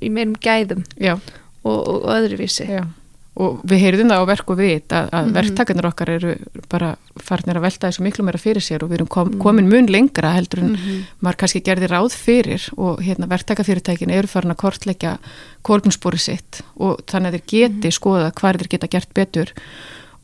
í 0.00 0.08
meirum 0.08 0.36
gæðum 0.40 0.84
og, 1.62 1.78
og 1.88 2.08
öðruvísi. 2.08 2.66
Já 2.68 2.86
og 3.38 3.60
við 3.62 3.82
heyrðum 3.84 4.10
það 4.10 4.22
á 4.26 4.30
verku 4.30 4.54
við 4.58 4.72
að, 4.90 4.90
að 4.90 5.04
mm 5.06 5.12
-hmm. 5.12 5.34
verktakarnir 5.38 5.86
okkar 5.86 6.10
eru 6.10 6.32
bara 6.68 6.88
farnir 7.16 7.56
að 7.56 7.62
velta 7.62 7.86
þessu 7.86 8.02
miklu 8.02 8.24
meira 8.24 8.38
fyrir 8.38 8.62
sér 8.62 8.82
og 8.82 8.90
við 8.90 8.98
erum 8.98 9.06
kom, 9.06 9.28
mhm. 9.28 9.38
komin 9.38 9.68
mun 9.70 9.86
lengra 9.86 10.32
heldur 10.34 10.60
en 10.60 10.70
mm 10.70 10.76
-hmm. 10.76 11.04
maður 11.20 11.36
kannski 11.36 11.62
gerði 11.62 11.86
ráð 11.86 12.12
fyrir 12.12 12.68
og 12.76 13.00
hérna 13.00 13.28
verktakarfyrirtækin 13.28 14.10
eru 14.10 14.26
farin 14.26 14.50
að 14.50 14.62
kortleggja 14.62 15.18
kolbunspóri 15.62 16.18
sitt 16.18 16.62
og 16.76 17.00
þannig 17.06 17.28
að 17.28 17.32
þeir 17.32 17.46
geti 17.46 17.74
mm 17.74 17.80
-hmm. 17.80 17.98
skoða 17.98 18.32
hvað 18.32 18.58
þeir 18.58 18.68
geta 18.68 18.86
gert 18.86 19.14
betur 19.14 19.52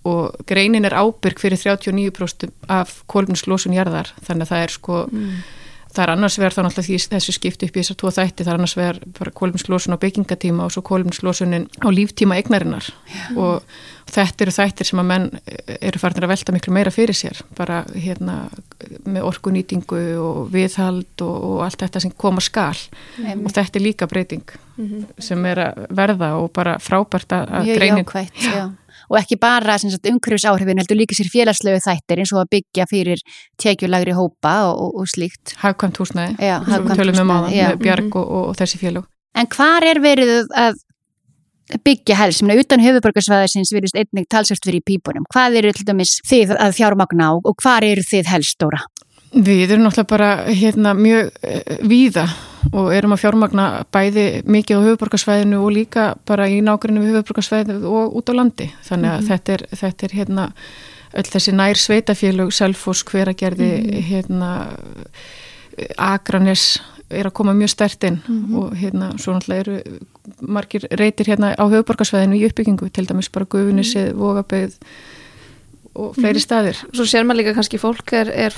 og 0.05 0.35
greinin 0.47 0.85
er 0.85 0.95
ábyrg 0.95 1.39
fyrir 1.39 1.59
39% 1.59 2.51
af 2.69 3.03
kolbunslósun 3.07 3.75
jarðar 3.75 4.13
þannig 4.23 4.43
að 4.43 4.49
það 4.49 4.63
er 4.63 4.71
sko 4.71 5.09
mhm 5.13 5.31
það 5.97 6.05
er 6.05 6.12
annars 6.12 6.38
verð 6.41 6.59
þá 6.59 6.62
náttúrulega 6.67 7.11
þessu 7.17 7.35
skiptu 7.35 7.67
upp 7.67 7.76
í 7.76 7.83
þessar 7.83 7.99
tvo 8.00 8.12
þætti, 8.15 8.45
það 8.45 8.53
er 8.53 8.61
annars 8.61 8.76
verð 8.79 9.05
bara 9.19 9.35
kólumslósun 9.41 9.97
á 9.97 10.03
byggingatíma 10.03 10.67
og 10.67 10.75
svo 10.75 10.83
kólumslósunin 10.87 11.69
á 11.81 11.88
líftíma 11.93 12.38
eignarinnar 12.41 12.88
Já. 13.09 13.25
og 13.37 13.76
þetta 14.12 14.47
eru 14.47 14.55
þættir 14.55 14.91
sem 14.91 15.03
að 15.03 15.09
menn 15.11 15.26
eru 15.81 16.03
farin 16.03 16.26
að 16.26 16.33
velta 16.35 16.55
miklu 16.55 16.76
meira 16.76 16.93
fyrir 16.95 17.19
sér 17.19 17.43
bara 17.59 17.83
hérna 17.95 18.38
með 19.09 19.26
orkunýtingu 19.33 20.03
og 20.23 20.41
viðhald 20.55 21.26
og, 21.26 21.37
og 21.50 21.65
allt 21.67 21.83
þetta 21.83 22.05
sem 22.05 22.15
koma 22.15 22.45
skal 22.45 22.76
mm. 23.19 23.45
og 23.45 23.57
þetta 23.57 23.81
er 23.81 23.87
líka 23.88 24.11
breyting 24.11 24.45
mm 24.76 24.87
-hmm. 24.87 25.07
sem 25.19 25.47
er 25.47 25.65
að 25.71 25.87
verða 25.91 26.35
og 26.38 26.53
bara 26.53 26.79
frábært 26.79 27.33
að 27.33 27.73
greinin 27.75 28.05
Mjög 28.05 28.12
jákvægt, 28.15 28.43
já 28.53 28.67
og 29.11 29.19
ekki 29.21 29.39
bara 29.41 29.77
umhverfisáhrifin 29.77 30.81
heldur 30.83 30.99
líka 30.99 31.17
sér 31.19 31.31
félagslegu 31.33 31.83
þættir 31.85 32.23
eins 32.23 32.33
og 32.35 32.43
að 32.45 32.51
byggja 32.57 32.89
fyrir 32.91 33.23
tekjulagri 33.63 34.17
hópa 34.17 34.55
og, 34.71 34.81
og, 34.83 34.97
og 35.03 35.13
slíkt. 35.13 35.55
Hagkvæmt 35.63 36.01
húsnæði, 36.03 36.37
já, 36.41 36.57
hagkvæmt 36.65 37.03
húsnæði, 37.03 37.23
um 37.23 37.37
áðan, 37.37 37.55
með 37.55 37.79
bjarg 37.85 38.19
og, 38.23 38.35
og 38.41 38.59
þessi 38.59 38.83
félag. 38.83 39.09
En 39.37 39.49
hvar 39.53 39.85
er 39.85 40.01
verið 40.01 40.51
að 40.57 40.83
byggja 41.85 42.17
helst, 42.21 42.41
sem 42.41 42.51
er 42.53 42.61
utan 42.63 42.83
höfuborgarsvæðisins 42.83 43.73
virðist 43.75 43.99
einnig 43.99 44.29
talsvært 44.31 44.69
fyrir 44.69 44.83
í 44.83 44.87
pípunum. 44.87 45.27
Hvað 45.33 45.59
eru 45.61 45.73
til 45.75 45.87
dæmis 45.89 46.19
þið 46.29 46.55
að 46.63 46.77
fjármagna 46.79 47.33
og 47.41 47.57
hvar 47.63 47.87
eru 47.87 48.05
þið 48.07 48.31
helst 48.31 48.55
stóra? 48.55 48.85
Við 49.35 49.73
erum 49.75 49.89
náttúrulega 49.89 50.13
bara 50.13 50.31
hérna, 50.47 50.95
mjög 50.97 51.33
uh, 51.43 51.81
víða 51.91 52.29
og 52.73 52.90
erum 52.94 53.14
að 53.14 53.23
fjármagna 53.23 53.66
bæði 53.94 54.26
mikið 54.49 54.82
á 54.82 54.87
höfuborgarsvæðinu 54.87 55.61
og 55.62 55.73
líka 55.75 56.06
bara 56.28 56.49
í 56.50 56.61
nákvæmlega 56.64 57.04
við 57.04 57.16
höfuborgarsvæðinu 57.16 57.92
og 57.92 58.18
út 58.18 58.30
á 58.30 58.38
landi. 58.38 58.68
Þannig 58.88 59.11
að 59.11 59.20
mm 59.20 59.23
-hmm. 59.23 59.30
þetta 59.30 59.52
er, 59.52 59.62
þetta 59.80 60.06
er 60.06 60.12
hérna, 60.18 60.44
öll 61.14 61.30
þessi 61.32 61.52
nær 61.52 61.76
sveitafélög, 61.76 62.52
Selfos, 62.52 63.04
Hveragerði, 63.04 63.73
mm 63.78 63.90
-hmm. 63.90 64.02
hérna, 64.11 64.68
Akranes 65.96 66.82
er 67.11 67.26
að 67.26 67.32
koma 67.32 67.52
mjög 67.54 67.68
stert 67.70 68.04
inn 68.04 68.18
mm 68.26 68.44
-hmm. 68.44 68.56
og 68.58 68.75
hérna 68.75 69.18
svo 69.18 69.32
náttúrulega 69.32 69.61
eru 69.61 69.82
margir 70.40 70.87
reytir 70.90 71.26
hérna 71.26 71.54
á 71.54 71.64
höfuborgarsvæðinu 71.68 72.37
í 72.37 72.46
uppbyggingu, 72.46 72.88
til 72.88 73.06
dæmis 73.08 73.28
bara 73.28 73.44
Guðunisið, 73.44 74.12
mhm. 74.12 74.23
Og 75.97 76.12
fleiri 76.17 76.37
mhm. 76.37 76.45
staðir. 76.45 76.81
Svo 76.93 77.07
sér 77.09 77.25
maður 77.25 77.41
líka 77.41 77.57
kannski 77.57 77.81
fólk 77.81 78.12
er, 78.12 78.29
er 78.29 78.57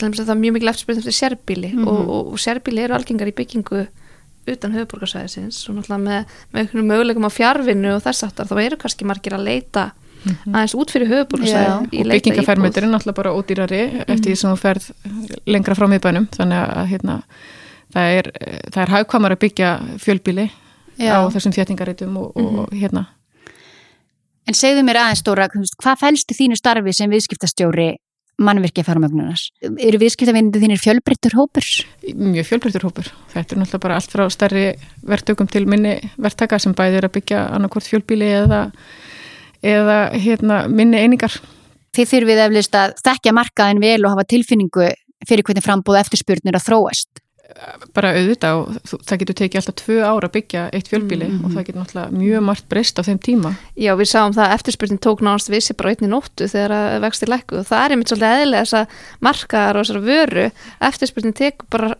það 0.00 0.30
er 0.32 0.40
mjög 0.40 0.56
mikil 0.56 0.72
eftirspiln 0.72 1.02
eftir 1.02 1.16
sérbíli 1.16 1.72
mm 1.74 1.84
-hmm. 1.84 1.88
og, 1.88 2.08
og, 2.08 2.32
og 2.32 2.38
sérbíli 2.38 2.84
eru 2.84 2.94
algengar 2.94 3.28
í 3.28 3.36
byggingu 3.36 3.86
utan 4.46 4.72
höfuborgarsæðisins 4.72 5.68
og 5.68 5.76
náttúrulega 5.76 6.24
með, 6.54 6.74
möguleikum 6.74 7.26
á 7.26 7.30
fjárvinnu 7.34 7.96
og 7.96 8.02
þess 8.04 8.26
aftar 8.28 8.46
þá 8.46 8.60
eru 8.62 8.76
kannski 8.76 9.04
margir 9.04 9.34
að 9.34 9.46
leita 9.48 9.90
mm 9.90 10.32
-hmm. 10.32 10.54
aðeins 10.54 10.74
út 10.74 10.90
fyrir 10.90 11.08
höfuborgarsæði 11.08 11.70
og 11.72 12.12
byggingafermötur 12.14 12.82
er 12.82 12.90
náttúrulega 12.90 13.20
bara 13.20 13.34
ódýrari 13.34 13.82
mm 13.86 13.98
-hmm. 13.98 14.12
eftir 14.12 14.30
því 14.30 14.36
sem 14.36 14.50
þú 14.50 14.56
ferð 14.56 14.90
lengra 15.46 15.74
frá 15.74 15.86
miðbænum 15.88 16.28
þannig 16.36 16.58
að 16.76 16.86
hérna, 16.86 17.22
það 17.94 18.04
er, 18.18 18.32
er 18.76 18.88
hagkvamar 18.88 19.32
að 19.32 19.38
byggja 19.38 19.80
fjölbíli 19.98 20.50
Já. 20.98 21.12
á 21.12 21.20
þessum 21.30 21.52
þéttingaritum 21.52 22.16
og, 22.16 22.36
og 22.36 22.52
mhm. 22.52 22.80
hérna 22.80 23.06
En 24.46 24.54
segðu 24.54 24.84
mér 24.86 25.00
aðeins 25.02 25.24
Stóra, 25.24 25.48
hvað 25.50 26.02
fælst 26.02 26.34
þínu 26.38 26.58
starfi 26.58 26.92
sem 26.94 27.10
viðskiptastjóri 27.10 27.96
mannverkja 28.38 28.84
fjármögnunas? 28.86 29.48
Eru 29.64 29.98
viðskiptavinninu 29.98 30.60
þínir 30.62 30.82
fjölbreyttur 30.82 31.34
hópur? 31.38 31.66
Mjög 32.14 32.46
fjölbreyttur 32.50 32.86
hópur. 32.86 33.10
Þetta 33.32 33.56
er 33.56 33.60
náttúrulega 33.62 33.82
bara 33.82 33.98
allt 33.98 34.12
frá 34.12 34.24
starri 34.30 34.66
verktökum 35.08 35.50
til 35.50 35.64
minni 35.66 35.96
verktaka 36.14 36.60
sem 36.62 36.76
bæði 36.76 37.00
er 37.00 37.08
að 37.08 37.16
byggja 37.18 37.42
annarkort 37.56 37.88
fjölbíli 37.90 38.28
eða, 38.44 38.62
eða 39.66 39.98
hérna, 40.14 40.62
minni 40.70 41.02
einingar. 41.02 41.40
Þið 41.96 42.12
þurfið 42.12 42.44
eflust 42.46 42.78
að 42.78 42.96
þekkja 43.02 43.34
markaðin 43.34 43.82
vel 43.82 43.98
og 44.04 44.14
hafa 44.14 44.28
tilfinningu 44.30 44.90
fyrir 45.26 45.46
hvernig 45.48 45.64
frambúða 45.64 46.04
eftirspurnir 46.04 46.58
að 46.60 46.68
þróast 46.68 47.24
bara 47.94 48.12
auðvitað 48.16 48.60
og 48.60 49.02
það 49.06 49.20
getur 49.22 49.36
tekið 49.40 49.60
alltaf 49.60 49.76
tvö 49.80 49.98
ára 50.02 50.28
að 50.28 50.34
byggja 50.36 50.62
eitt 50.74 50.88
fjölbíli 50.90 51.28
mm 51.28 51.36
-hmm. 51.36 51.44
og 51.44 51.54
það 51.54 51.66
getur 51.66 51.80
náttúrulega 51.80 52.18
mjög 52.22 52.42
margt 52.42 52.68
breyst 52.68 52.98
á 52.98 53.02
þeim 53.06 53.20
tíma. 53.22 53.54
Já, 53.76 53.92
við 53.96 54.08
sáum 54.10 54.34
það 54.34 54.46
að 54.46 54.54
eftirspurning 54.56 55.00
tók 55.00 55.20
náðast 55.22 55.50
vissi 55.50 55.74
bara 55.74 55.90
einni 55.90 56.08
nóttu 56.10 56.48
þegar 56.48 56.72
að 56.72 57.00
vexti 57.06 57.26
lekku 57.26 57.58
og 57.60 57.66
það 57.66 57.84
er 57.84 57.90
einmitt 57.90 58.08
svolítið 58.08 58.34
eðilega 58.34 58.64
þess 58.64 58.74
að 58.80 58.86
markaðar 59.20 59.76
og 59.76 59.84
þessar 59.86 60.02
vöru 60.10 60.50
eftirspurning 60.80 61.34
tekur 61.34 61.66
bara 61.70 61.94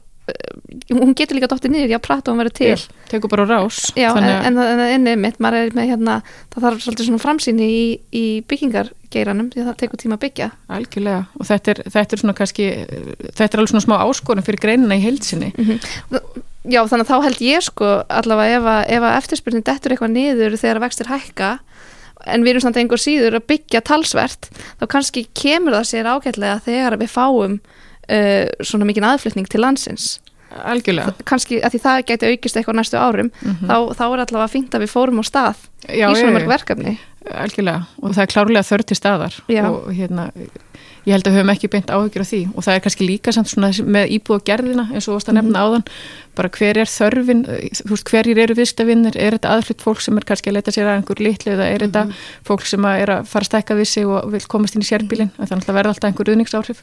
hún 0.90 1.14
getur 1.14 1.38
líka 1.38 1.49
dóttið 1.50 1.73
niður, 1.73 1.92
já, 1.95 1.99
prata 2.02 2.33
og 2.33 2.40
verður 2.40 2.54
til. 2.59 2.71
Tegur 3.11 3.30
bara 3.30 3.45
rás 3.47 3.92
já, 3.95 4.09
en, 4.18 4.26
en, 4.26 4.59
en 4.62 4.83
ennið 4.87 5.21
mitt, 5.23 5.38
maður 5.42 5.68
er 5.68 5.76
með 5.76 5.90
hérna 5.92 6.16
það 6.54 6.66
þarf 6.66 6.83
svolítið 6.85 7.09
svona 7.09 7.23
framsýni 7.23 7.68
í, 7.71 7.85
í 8.11 8.25
byggingargeiranum, 8.50 9.52
því 9.54 9.66
það 9.68 9.78
tekur 9.83 10.02
tíma 10.02 10.18
að 10.18 10.25
byggja. 10.26 10.49
Algjörlega, 10.78 11.23
og 11.38 11.50
þetta 11.50 11.73
er, 11.73 11.83
þetta 11.95 12.16
er 12.16 12.23
svona 12.25 12.37
kannski, 12.40 12.68
þetta 13.28 13.49
er 13.49 13.62
alveg 13.62 13.75
svona 13.75 13.87
smá 13.87 13.97
áskorun 14.02 14.47
fyrir 14.47 14.62
greinina 14.66 14.99
í 14.99 15.04
heilsinni 15.04 15.52
mm 15.54 15.71
-hmm. 15.71 16.42
já, 16.64 16.80
þannig 16.83 17.06
að 17.06 17.12
þá 17.12 17.28
held 17.28 17.47
ég 17.47 17.66
sko 17.68 17.92
allavega 18.09 18.59
ef 18.59 18.68
að, 18.75 18.83
ef 18.99 19.06
að 19.06 19.16
eftirspurning 19.21 19.66
dettur 19.66 19.95
eitthvað 19.95 20.16
niður 20.16 20.59
þegar 20.59 20.83
vextir 20.87 21.12
hækka 21.12 21.59
en 22.26 22.42
við 22.42 22.56
erum 22.56 22.64
samt 22.66 22.78
einhver 22.80 22.99
síður 22.99 23.38
að 23.38 23.49
byggja 23.52 23.80
talsvert, 23.87 24.49
þá 24.80 24.87
kannski 24.90 25.26
kemur 25.37 25.76
það 25.76 25.90
sér 25.90 26.09
ágætlega 26.11 26.62
þegar 26.64 26.99
við 26.99 27.12
fáum 27.12 27.61
uh, 28.09 28.47
svona 28.61 28.89
mikinn 28.89 29.07
aðflutning 29.09 29.49
til 29.51 29.63
landsins. 29.65 30.17
Algjörlega. 30.57 31.13
Kannski 31.27 31.59
að 31.61 31.75
því 31.75 31.81
það 31.83 32.03
geti 32.09 32.31
aukist 32.31 32.57
eitthvað 32.57 32.79
næstu 32.79 32.97
árum 32.97 33.29
mm 33.29 33.51
-hmm. 33.51 33.67
þá, 33.69 33.77
þá 33.99 34.05
er 34.07 34.23
allavega 34.25 34.53
fínt 34.53 34.75
að 34.75 34.85
við 34.85 34.93
fórum 34.95 35.21
á 35.21 35.25
stað 35.27 35.57
Já, 35.91 36.07
í 36.11 36.17
svona 36.17 36.39
mörg 36.39 36.49
verkefni. 36.49 36.99
Algjörlega. 37.27 37.87
Og 38.01 38.15
það 38.15 38.23
er 38.23 38.33
klárlega 38.33 38.69
þörr 38.71 38.85
til 38.87 38.97
staðar. 38.97 39.35
Já. 39.49 39.65
og 39.71 39.91
hérna 39.93 40.31
ég 41.07 41.15
held 41.15 41.27
að 41.27 41.33
við 41.33 41.39
höfum 41.41 41.53
ekki 41.55 41.71
beint 41.71 41.91
áhugir 41.95 42.25
af 42.25 42.31
því 42.33 42.43
og 42.53 42.65
það 42.67 42.77
er 42.77 42.85
kannski 42.85 43.07
líka 43.07 43.35
með 43.87 44.15
íbúð 44.17 44.39
og 44.41 44.47
gerðina 44.47 44.87
eins 44.91 45.07
og 45.07 45.13
þú 45.13 45.17
varst 45.17 45.29
að 45.31 45.37
nefna 45.39 45.51
mm 45.51 45.57
-hmm. 45.57 45.67
áðan 45.67 45.85
bara 46.37 46.51
hver 46.53 46.79
er 46.83 46.91
þörfin, 46.91 47.43
veist, 47.47 48.11
hverjir 48.11 48.39
eru 48.43 48.55
viðstafinnir, 48.59 49.17
er 49.17 49.37
þetta 49.37 49.53
aðflutt 49.55 49.85
fólk 49.85 50.01
sem 50.05 50.19
er 50.19 50.27
kannski 50.29 50.51
að 50.51 50.57
leta 50.59 50.75
sér 50.75 50.91
að 50.91 50.99
einhver 50.99 51.23
litlu 51.25 51.53
eða 51.55 51.69
er 51.73 51.85
þetta 51.87 52.03
mm 52.05 52.11
-hmm. 52.11 52.45
fólk 52.49 52.67
sem 52.67 52.85
er 52.85 53.13
að 53.15 53.29
fara 53.31 53.45
að 53.45 53.51
stækka 53.51 53.75
við 53.79 53.89
sig 53.89 54.07
og 54.07 54.33
vil 54.33 54.43
komast 54.47 54.75
inn 54.75 54.85
í 54.85 54.91
sérbílin 54.91 55.31
mhm. 55.31 55.47
þannig 55.47 55.63
að 55.63 55.69
það 55.69 55.79
verða 55.79 55.91
alltaf 55.95 56.09
einhver 56.11 56.31
uðningsáhrif 56.33 56.79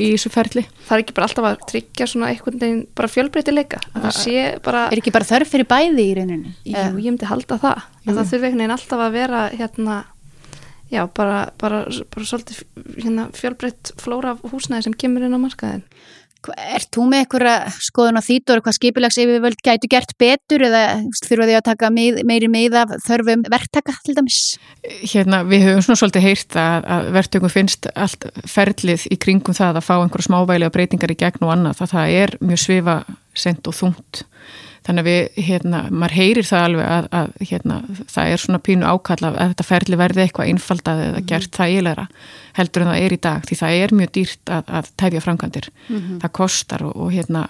í 0.00 0.08
þessu 0.14 0.30
ferli. 0.30 0.64
Það 0.86 0.96
er 0.96 1.02
ekki 1.02 1.16
bara 1.18 1.26
alltaf 1.26 1.44
að 1.44 1.56
tryggja 1.70 2.06
svona 2.06 2.30
einhvern 2.30 2.60
veginn 2.60 2.86
bara 2.94 3.08
fjölbreytileika 3.08 3.78
bara... 4.64 4.88
Er 4.90 4.98
ekki 4.98 5.12
bara 5.12 5.24
þörf 5.24 5.48
fyrir 5.48 5.66
bæði 5.66 6.04
í 6.06 6.14
rauninu? 6.14 6.54
Jú, 6.64 6.76
ég 6.76 7.10
myndi 7.10 7.26
halda 7.26 7.58
það, 7.58 7.84
það 8.06 8.24
þurfi 8.30 8.44
einhvern 8.46 8.58
veginn 8.62 8.78
alltaf 8.78 9.00
að 9.00 9.12
vera 9.12 9.48
hérna 9.52 10.04
já, 10.90 11.04
bara, 11.16 11.50
bara, 11.60 11.84
bara 12.14 12.26
svolítið 12.26 12.64
hérna, 12.98 13.28
fjölbreytt 13.36 13.94
flóra 14.00 14.34
af 14.34 14.42
húsnæði 14.50 14.88
sem 14.88 14.96
kemur 14.98 15.26
inn 15.26 15.36
á 15.36 15.40
markaðin. 15.40 15.84
Er 16.56 16.80
þú 16.88 17.02
með 17.10 17.26
eitthvað 17.26 17.74
skoðun 17.84 18.16
á 18.16 18.24
þýtur, 18.24 18.62
hvað 18.64 18.76
skipilags 18.78 19.18
yfirvöld 19.20 19.58
gætu 19.60 19.90
gert 19.92 20.14
betur 20.20 20.62
eða 20.70 20.80
þurfa 21.18 21.48
því 21.50 21.56
að 21.58 21.66
taka 21.66 21.90
með, 21.92 22.22
meiri 22.24 22.48
með 22.48 22.78
af 22.80 22.94
þörfum 23.04 23.42
verktaka 23.52 23.92
til 24.06 24.14
dæmis? 24.16 24.38
Hérna, 25.12 25.42
við 25.44 25.66
höfum 25.66 25.84
svona 25.84 26.00
svolítið 26.00 26.24
heyrt 26.24 26.56
að, 26.56 26.88
að 26.96 27.10
verktökum 27.18 27.52
finnst 27.52 27.90
allt 27.92 28.24
ferlið 28.48 29.04
í 29.12 29.20
kringum 29.20 29.58
það 29.58 29.82
að 29.82 29.88
fá 29.90 29.94
einhverja 29.98 30.30
smávæli 30.30 30.70
og 30.70 30.74
breytingar 30.78 31.12
í 31.12 31.18
gegn 31.20 31.44
og 31.44 31.52
annað, 31.58 31.82
það, 31.82 31.92
það 31.92 32.16
er 32.22 32.34
mjög 32.40 32.64
svifa 32.64 32.96
sent 33.44 33.68
og 33.68 33.76
þungt 33.76 34.24
þannig 34.86 35.02
að 35.02 35.08
við, 35.10 35.44
hérna, 35.48 35.80
maður 35.90 36.16
heyrir 36.16 36.48
það 36.48 36.64
alveg 36.68 36.88
að, 36.94 37.08
að 37.20 37.32
hérna, 37.50 37.76
það 38.14 38.32
er 38.32 38.42
svona 38.44 38.62
pínu 38.68 38.88
ákalla 38.88 39.32
að 39.34 39.52
þetta 39.52 39.68
ferli 39.68 40.00
verði 40.00 40.24
eitthvað 40.24 40.50
einfaldað 40.54 41.04
eða 41.04 41.22
gert 41.26 41.50
-hmm. 41.50 41.56
það 41.58 41.76
ílæra 41.76 42.06
heldur 42.58 42.82
en 42.82 42.90
það 42.92 43.04
er 43.04 43.12
í 43.12 43.20
dag 43.28 43.46
því 43.46 43.60
það 43.60 43.78
er 43.82 43.94
mjög 44.00 44.12
dýrt 44.16 44.54
að, 44.56 44.74
að 44.80 44.90
tæfja 44.96 45.24
framkvæmdir 45.26 45.70
mm 45.70 45.96
-hmm. 45.96 46.20
það 46.24 46.36
kostar 46.40 46.84
og, 46.88 46.96
og 46.96 47.12
hérna 47.12 47.48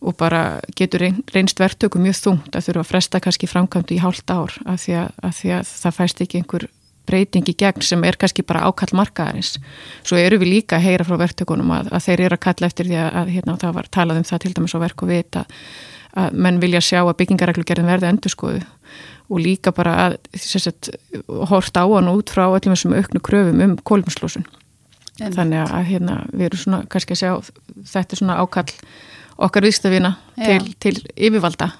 og 0.00 0.16
bara 0.16 0.60
getur 0.76 1.00
reyn, 1.00 1.22
reynst 1.34 1.60
verktöku 1.60 1.98
mjög 1.98 2.18
þungt 2.22 2.54
að 2.54 2.68
þurfa 2.68 2.84
að 2.84 2.90
fresta 2.90 3.20
kannski 3.20 3.46
framkvæmdu 3.50 3.94
í 3.94 4.02
hálft 4.02 4.30
ár 4.30 4.54
af 4.66 4.82
því 4.84 4.94
að, 5.02 5.08
að 5.22 5.32
því 5.38 5.62
það 5.66 5.96
fæst 5.96 6.20
ekki 6.22 6.38
einhver 6.38 6.68
breytingi 7.08 7.54
gegn 7.58 7.84
sem 7.84 8.04
er 8.04 8.18
kannski 8.20 8.44
bara 8.46 8.66
ákall 8.68 8.92
markaðarins. 8.98 9.56
Svo 10.06 10.18
eru 10.20 10.40
við 10.42 10.52
líka 10.58 10.78
að 10.78 10.88
heyra 10.88 11.06
frá 11.08 11.16
verktökunum 11.24 11.70
að, 11.74 11.92
að 11.96 12.04
þeir 12.08 12.24
eru 12.26 12.38
að 12.38 12.44
kalla 12.46 12.70
eftir 12.70 12.90
því 12.90 12.98
að 13.04 13.30
hérna, 13.34 13.56
það 13.62 13.78
var 13.78 13.92
talað 13.96 14.20
um 14.20 14.26
það 14.28 14.42
til 14.44 14.52
dæmis 14.58 14.76
á 14.76 14.78
verk 14.84 15.04
og 15.04 15.12
vita 15.12 15.44
að 16.16 16.38
menn 16.44 16.60
vilja 16.62 16.80
sjá 16.84 17.00
að 17.02 17.16
byggingareglugerðin 17.20 17.90
verði 17.90 18.10
endurskoðu 18.12 18.62
og 19.28 19.42
líka 19.44 19.74
bara 19.76 19.94
að 20.06 20.16
sagt, 20.40 20.88
horta 21.50 21.84
á 21.84 21.86
hann 21.92 22.08
út 22.08 22.32
frá 22.32 22.46
öllum 22.46 22.72
þessum 22.72 22.96
auknu 22.96 23.20
kröfum 23.20 23.60
um 23.64 23.76
kólumslósun. 23.76 24.46
Þannig 25.18 25.64
að 25.66 25.88
hérna, 25.90 26.18
við 26.32 26.48
erum 26.48 26.62
svona 26.62 26.82
kannski 26.88 27.16
að 27.16 27.20
sjá 27.20 27.30
þetta 27.92 28.20
svona 28.20 28.38
ákall 28.40 28.70
okkar 29.38 29.66
viðstafina 29.66 30.14
til, 30.38 30.62
til 30.80 30.94
yfirvalda. 31.14 31.72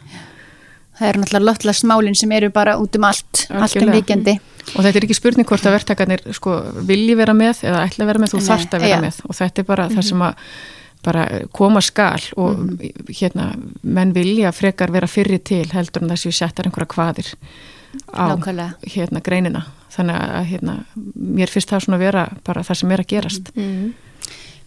Það 0.98 1.08
eru 1.08 1.22
náttúrulega 1.22 1.46
lottlega 1.46 1.78
smálinn 1.78 2.18
sem 2.18 2.32
eru 2.34 2.50
bara 2.52 2.74
út 2.82 2.96
um 2.98 3.06
allt, 3.06 3.46
allt 3.54 3.78
um 3.80 3.92
vikjandi 3.94 4.34
og 4.74 4.82
þetta 4.84 4.98
er 4.98 5.06
ekki 5.06 5.16
spurning 5.16 5.48
hvort 5.48 5.66
að 5.66 5.76
verktakarnir 5.78 6.24
sko, 6.36 6.56
vilji 6.88 7.14
vera 7.18 7.34
með 7.36 7.62
eða 7.68 7.84
ætla 7.86 8.04
að 8.04 8.10
vera 8.10 8.22
með 8.22 8.34
þú 8.34 8.40
þarft 8.48 8.74
að 8.74 8.84
vera 8.84 8.96
ja. 8.96 9.04
með 9.04 9.20
og 9.24 9.38
þetta 9.38 9.62
er 9.62 9.68
bara 9.68 9.86
mm 9.86 9.92
-hmm. 9.92 10.02
það 10.02 10.08
sem 10.08 10.24
að 10.26 10.34
bara 11.04 11.26
koma 11.52 11.80
skal 11.80 12.22
og 12.36 12.58
mm 12.58 12.68
-hmm. 12.68 13.12
hérna 13.20 13.54
menn 13.82 14.14
vilja 14.14 14.52
frekar 14.52 14.90
vera 14.90 15.06
fyrir 15.06 15.38
til 15.38 15.72
heldur 15.72 16.02
en 16.02 16.10
þessi 16.10 16.32
setjar 16.32 16.66
einhverja 16.66 16.94
kvaðir 16.94 17.34
á 18.12 18.36
Nákvæmlega. 18.36 18.72
hérna 18.82 19.20
greinina 19.20 19.62
þannig 19.90 20.16
að 20.16 20.44
hérna 20.44 20.74
mér 21.14 21.50
finnst 21.50 21.70
það 21.70 21.84
svona 21.84 21.96
að 21.96 22.04
vera 22.04 22.28
bara 22.44 22.62
það 22.62 22.74
sem 22.74 22.90
er 22.90 23.00
að 23.00 23.06
gerast 23.06 23.56
mm 23.56 23.62
-hmm. 23.62 23.92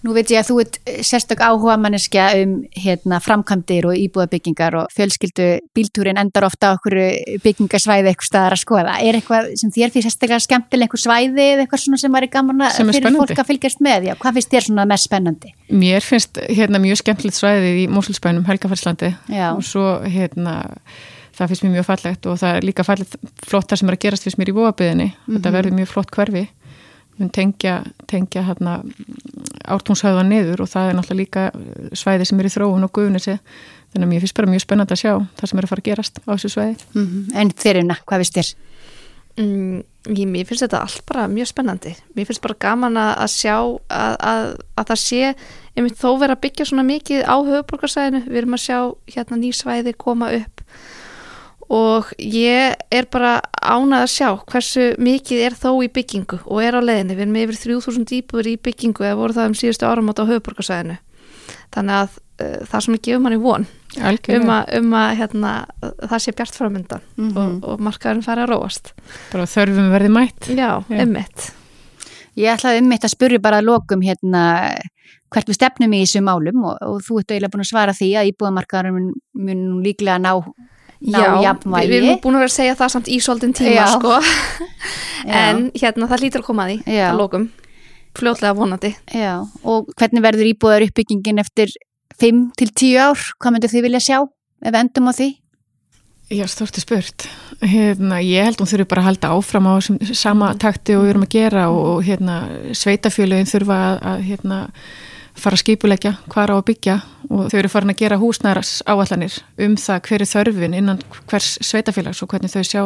Nú 0.02 0.16
veit 0.16 0.32
ég 0.34 0.42
að 0.42 0.48
þú 0.50 0.56
ert 0.64 0.78
sérstök 1.06 1.44
áhuga 1.46 1.76
manneskja 1.78 2.24
um 2.42 2.54
hérna, 2.74 3.20
framkantir 3.22 3.86
og 3.86 3.98
íbúðabyggingar 4.00 4.78
og 4.80 4.94
fjölskyldu 4.96 5.50
bíltúrin 5.78 6.18
endar 6.18 6.48
ofta 6.48 6.72
okkur 6.74 6.96
byggingasvæði 7.44 8.10
eitthvað 8.10 8.30
staðar 8.32 8.56
að 8.56 8.62
skoða. 8.64 8.96
Er 9.06 9.20
eitthvað 9.20 9.52
sem 9.62 9.74
þér 9.74 9.94
fyrir 9.94 10.08
sérstaklega 10.08 10.42
skemmtileg 10.48 10.90
eitthvað 10.90 11.04
svæði 11.06 11.46
eða 11.46 11.66
eitthvað 11.66 11.84
svona 11.84 12.02
sem 12.02 12.18
í 12.18 12.32
gaman 12.34 12.66
að 12.66 12.80
fyrir 12.80 12.98
spennandi. 12.98 13.22
fólk 13.22 13.44
að 13.44 13.50
fylgjast 13.52 13.84
með? 13.86 14.08
Já, 14.10 14.16
hvað 14.24 14.40
finnst 14.40 14.56
þér 14.56 14.68
svona 14.68 14.86
mest 14.90 15.10
spennandi? 15.10 15.54
Mér 15.70 16.06
finnst 16.06 16.42
hérna 16.50 16.82
mjög 16.82 17.02
skemmtilegt 17.04 17.38
svæði 17.38 17.74
í 17.84 17.88
Mósulsbænum, 17.92 18.48
Helgafærslandi 18.50 19.12
og 19.52 19.62
svo 19.66 19.86
hérna 20.02 20.56
það 21.38 21.54
finnst 21.54 21.68
mér 21.68 21.76
mjög 21.78 21.88
fallegt 21.92 22.26
og 22.26 22.42
það 22.42 22.58
er 22.58 22.68
líka 22.68 22.88
fallegt 22.88 23.14
flott 23.46 23.70
það 23.70 23.84
sem 23.84 23.92
er 23.92 23.98
að 24.00 24.04
gerast 24.08 24.26
fyrst 24.26 24.42
mér 24.42 24.50
í 24.50 24.58
búabiðinni. 24.58 25.08
Mm 25.12 25.14
-hmm. 25.14 25.38
Þetta 25.38 25.50
mhm. 25.50 25.58
verður 25.58 25.78
mjög 25.78 25.94
flott 25.94 26.12
hverfi 26.12 26.48
mun 27.22 27.30
tengja, 27.30 27.82
tengja 28.10 28.44
hérna, 28.46 28.82
ártúnshauða 29.76 30.24
niður 30.28 30.66
og 30.66 30.72
það 30.72 30.90
er 30.90 30.98
náttúrulega 30.98 31.22
líka 31.22 31.96
svæði 31.98 32.28
sem 32.30 32.42
er 32.42 32.50
í 32.50 32.54
þróun 32.56 32.88
og 32.88 32.94
guðunissi 32.96 33.38
þannig 33.92 34.06
að 34.06 34.12
mér 34.12 34.24
finnst 34.24 34.38
bara 34.38 34.52
mjög 34.52 34.66
spennand 34.66 34.92
að 34.94 35.02
sjá 35.04 35.14
það 35.40 35.52
sem 35.52 35.62
er 35.62 35.68
að 35.68 35.72
fara 35.72 35.84
að 35.84 35.90
gerast 35.90 36.22
á 36.24 36.30
þessu 36.32 36.52
svæði 36.54 36.76
mm 36.94 37.08
-hmm. 37.08 37.40
En 37.42 37.52
þeirruna, 37.64 37.98
hvað 38.06 38.24
finnst 38.24 38.38
þér? 38.38 38.52
Mm, 39.40 39.84
ég, 40.12 40.28
mér 40.28 40.46
finnst 40.46 40.64
þetta 40.66 40.82
allt 40.84 41.04
bara 41.08 41.28
mjög 41.28 41.48
spennandi 41.48 41.96
mér 42.16 42.26
finnst 42.28 42.42
bara 42.42 42.56
gaman 42.60 42.98
að 42.98 43.30
sjá 43.32 43.58
að, 43.58 44.16
að, 44.20 44.46
að 44.76 44.88
það 44.90 45.00
sé 45.00 45.36
einmitt 45.76 46.00
þó 46.00 46.20
vera 46.20 46.36
að 46.36 46.42
byggja 46.44 46.66
svona 46.68 46.84
mikið 46.84 47.24
á 47.24 47.36
höfuborgarsæðinu 47.40 48.26
við 48.28 48.42
erum 48.42 48.58
að 48.58 48.66
sjá 48.66 48.80
hérna 49.16 49.40
nýsvæði 49.40 49.94
koma 49.98 50.32
upp 50.36 50.64
og 51.72 52.10
ég 52.20 52.76
er 52.92 53.08
bara 53.12 53.38
ánað 53.56 54.06
að 54.06 54.12
sjá 54.12 54.30
hversu 54.52 54.88
mikið 55.00 55.46
er 55.46 55.56
þó 55.56 55.70
í 55.86 55.92
byggingu 55.94 56.42
og 56.44 56.64
er 56.64 56.76
á 56.76 56.82
leðinni, 56.84 57.16
við 57.16 57.28
erum 57.28 57.40
yfir 57.44 57.62
3000 57.62 58.18
íbúður 58.20 58.52
í 58.52 58.58
byggingu 58.60 59.08
eða 59.08 59.20
voru 59.22 59.38
það 59.38 59.52
um 59.52 59.56
síðustu 59.62 59.88
áram 59.88 60.12
átt 60.12 60.20
á 60.20 60.30
höfuborgarsæðinu 60.32 60.98
þannig 61.72 61.96
að 62.02 62.18
uh, 62.44 62.60
það 62.68 62.84
sem 62.86 63.00
ekki 63.00 63.16
um 63.16 63.30
hann 63.30 63.38
er 63.38 63.46
von 63.46 63.70
um 64.02 64.52
að, 64.56 64.76
um 64.82 64.94
að 65.00 65.16
hérna, 65.22 65.54
það 66.04 66.20
sé 66.26 66.36
bjart 66.36 66.60
framöndan 66.60 67.08
mm 67.16 67.32
-hmm. 67.32 67.40
og, 67.40 67.72
og 67.74 67.82
markaðurinn 67.88 68.24
fari 68.24 68.44
að 68.46 68.54
róast. 68.54 68.94
Bara 69.32 69.48
þörfum 69.48 69.92
verði 69.92 70.12
mætt. 70.16 70.48
Já, 70.48 70.84
Já. 70.88 71.02
ummitt 71.04 71.52
ég 72.40 72.52
ætlaði 72.54 72.82
ummitt 72.82 73.06
að 73.06 73.16
spurja 73.16 73.44
bara 73.44 73.60
að 73.62 73.70
lokum 73.70 74.04
hérna 74.06 74.44
hvert 75.32 75.48
við 75.48 75.58
stefnum 75.58 75.96
í 75.96 76.02
þessu 76.04 76.24
málum 76.24 76.66
og, 76.68 76.78
og 76.84 77.00
þú 77.06 77.22
ert 77.22 77.34
eiginlega 77.34 77.54
búin 77.54 77.66
að 77.66 77.72
svara 77.72 77.96
því 77.96 78.10
að 78.20 78.32
íbúðamarkaðurinn 78.32 78.98
mun, 78.98 79.14
mun 79.48 79.64
líklega 79.86 80.20
ná 80.20 80.34
ná 81.02 81.22
jafnvægi. 81.42 81.88
Já, 81.88 81.92
við 81.92 81.98
erum 81.98 82.22
búin 82.24 82.38
að 82.38 82.44
vera 82.44 82.52
að 82.52 82.58
segja 82.58 82.78
það 82.80 82.94
samt 82.96 83.10
í 83.10 83.20
svolítinn 83.24 83.56
tíma 83.58 83.76
Já. 83.76 83.86
sko. 83.96 84.18
En 85.42 85.68
hérna 85.78 86.10
það 86.10 86.24
lítur 86.26 86.42
að 86.42 86.48
koma 86.48 86.66
að 86.66 86.74
því 86.86 86.98
að 87.06 87.20
lókum, 87.20 87.44
fljóðlega 88.18 88.58
vonandi. 88.58 88.92
Já, 89.14 89.34
og 89.64 89.92
hvernig 89.98 90.26
verður 90.26 90.50
íbúðar 90.50 90.86
uppbyggingin 90.88 91.42
eftir 91.44 91.74
5-10 92.22 92.98
ár? 93.02 93.22
Hvað 93.38 93.56
myndir 93.56 93.74
þið 93.74 93.88
vilja 93.88 94.04
sjá 94.08 94.18
ef 94.22 94.78
endum 94.82 95.10
á 95.10 95.14
því? 95.14 95.30
Já, 96.32 96.46
stórti 96.48 96.80
spurt. 96.80 97.26
Hérna, 97.60 98.22
ég 98.24 98.46
held 98.48 98.56
að 98.56 98.64
hún 98.64 98.70
þurfi 98.72 98.88
bara 98.88 99.02
að 99.04 99.08
halda 99.10 99.32
áfram 99.36 99.68
á 99.68 99.74
sama 100.16 100.54
takti 100.56 100.96
og 100.96 101.04
við 101.04 101.12
erum 101.12 101.26
að 101.26 101.34
gera 101.34 101.66
og 101.76 102.06
hérna, 102.08 102.36
sveitafjöluðin 102.78 103.50
þurfa 103.52 103.80
að, 103.90 103.98
að 104.12 104.22
hérna 104.30 104.60
fara 105.38 105.56
að 105.56 105.64
skipulegja 105.64 106.14
hvar 106.32 106.52
á 106.52 106.56
að 106.58 106.68
byggja 106.70 106.96
og 107.32 107.48
þau 107.52 107.58
eru 107.62 107.70
farin 107.72 107.94
að 107.94 108.02
gera 108.02 108.20
húsnæras 108.20 108.72
áallanir 108.90 109.38
um 109.62 109.76
það 109.80 110.02
hver 110.08 110.24
er 110.26 110.30
þörfin 110.32 110.76
innan 110.76 111.00
hvers 111.30 111.54
sveitafélags 111.64 112.22
og 112.24 112.32
hvernig 112.34 112.52
þau 112.52 112.64
sjá 112.68 112.82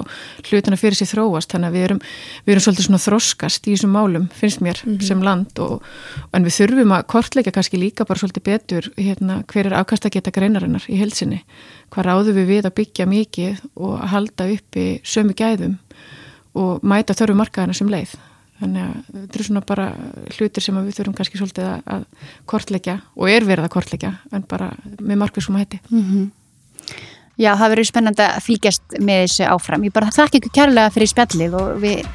hlutuna 0.46 0.78
fyrir 0.78 0.98
sér 1.00 1.10
þróast. 1.14 1.50
Þannig 1.52 1.72
að 1.72 1.78
við 1.78 1.86
erum, 1.88 2.02
við 2.46 2.54
erum 2.54 2.66
svolítið 2.66 2.88
svona 2.88 3.02
þroskast 3.06 3.70
í 3.70 3.74
þessum 3.74 3.96
málum 3.96 4.28
finnst 4.36 4.62
mér 4.62 4.82
mm 4.84 4.92
-hmm. 4.92 5.08
sem 5.08 5.24
land 5.24 5.60
og, 5.60 5.82
en 6.34 6.46
við 6.46 6.58
þurfum 6.60 6.92
að 6.92 7.08
kortleika 7.08 7.52
kannski 7.52 7.82
líka 7.82 8.06
bara 8.06 8.20
svolítið 8.20 8.44
betur 8.44 8.92
hérna, 8.98 9.44
hver 9.48 9.66
er 9.66 9.74
afkast 9.74 10.06
að 10.06 10.16
geta 10.18 10.32
greinarinnar 10.32 10.86
í 10.90 11.00
helsinni 11.00 11.44
hvað 11.90 12.06
ráðum 12.06 12.36
við 12.36 12.48
við 12.48 12.66
að 12.66 12.78
byggja 12.80 13.06
mikið 13.06 13.66
og 13.76 14.00
að 14.02 14.12
halda 14.14 14.48
uppi 14.52 14.86
sömu 15.04 15.34
gæðum 15.34 15.78
og 16.56 16.84
mæta 16.84 17.14
þörfu 17.14 17.36
markaðina 17.36 17.74
sem 17.74 17.90
leið 17.90 18.16
þannig 18.60 18.86
að 18.86 19.10
þetta 19.12 19.38
eru 19.38 19.48
svona 19.48 19.64
bara 19.68 19.88
hlutir 20.38 20.64
sem 20.64 20.78
við 20.80 21.00
þurfum 21.00 21.18
kannski 21.18 21.42
svolítið 21.42 21.68
að, 21.70 21.82
að 21.96 22.06
kortleggja 22.52 22.96
og 23.16 23.32
er 23.32 23.48
verið 23.48 23.68
að 23.68 23.74
kortleggja 23.76 24.14
en 24.32 24.48
bara 24.48 24.72
með 25.00 25.22
markvísum 25.24 25.58
að 25.58 25.66
hætti. 25.66 25.82
Mm 25.90 26.06
-hmm. 26.06 26.32
Já, 27.36 27.52
það 27.60 27.70
verður 27.74 27.90
spennand 27.90 28.24
að 28.24 28.40
fylgjast 28.46 28.98
með 29.00 29.26
þessu 29.26 29.50
áfram. 29.52 29.84
Ég 29.84 29.96
bara 29.96 30.14
þakka 30.16 30.40
ykkur 30.40 30.56
kærlega 30.56 30.96
fyrir 30.96 31.12
spjallið 31.12 31.60
og 31.60 31.84
við 31.84 32.08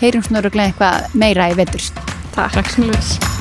heyrum 0.00 0.22
svona 0.22 0.46
gleðum 0.46 0.70
eitthvað 0.70 1.18
meira 1.18 1.50
í 1.50 1.58
vetur. 1.58 1.90
Takk, 2.36 2.54
Takk 2.54 3.39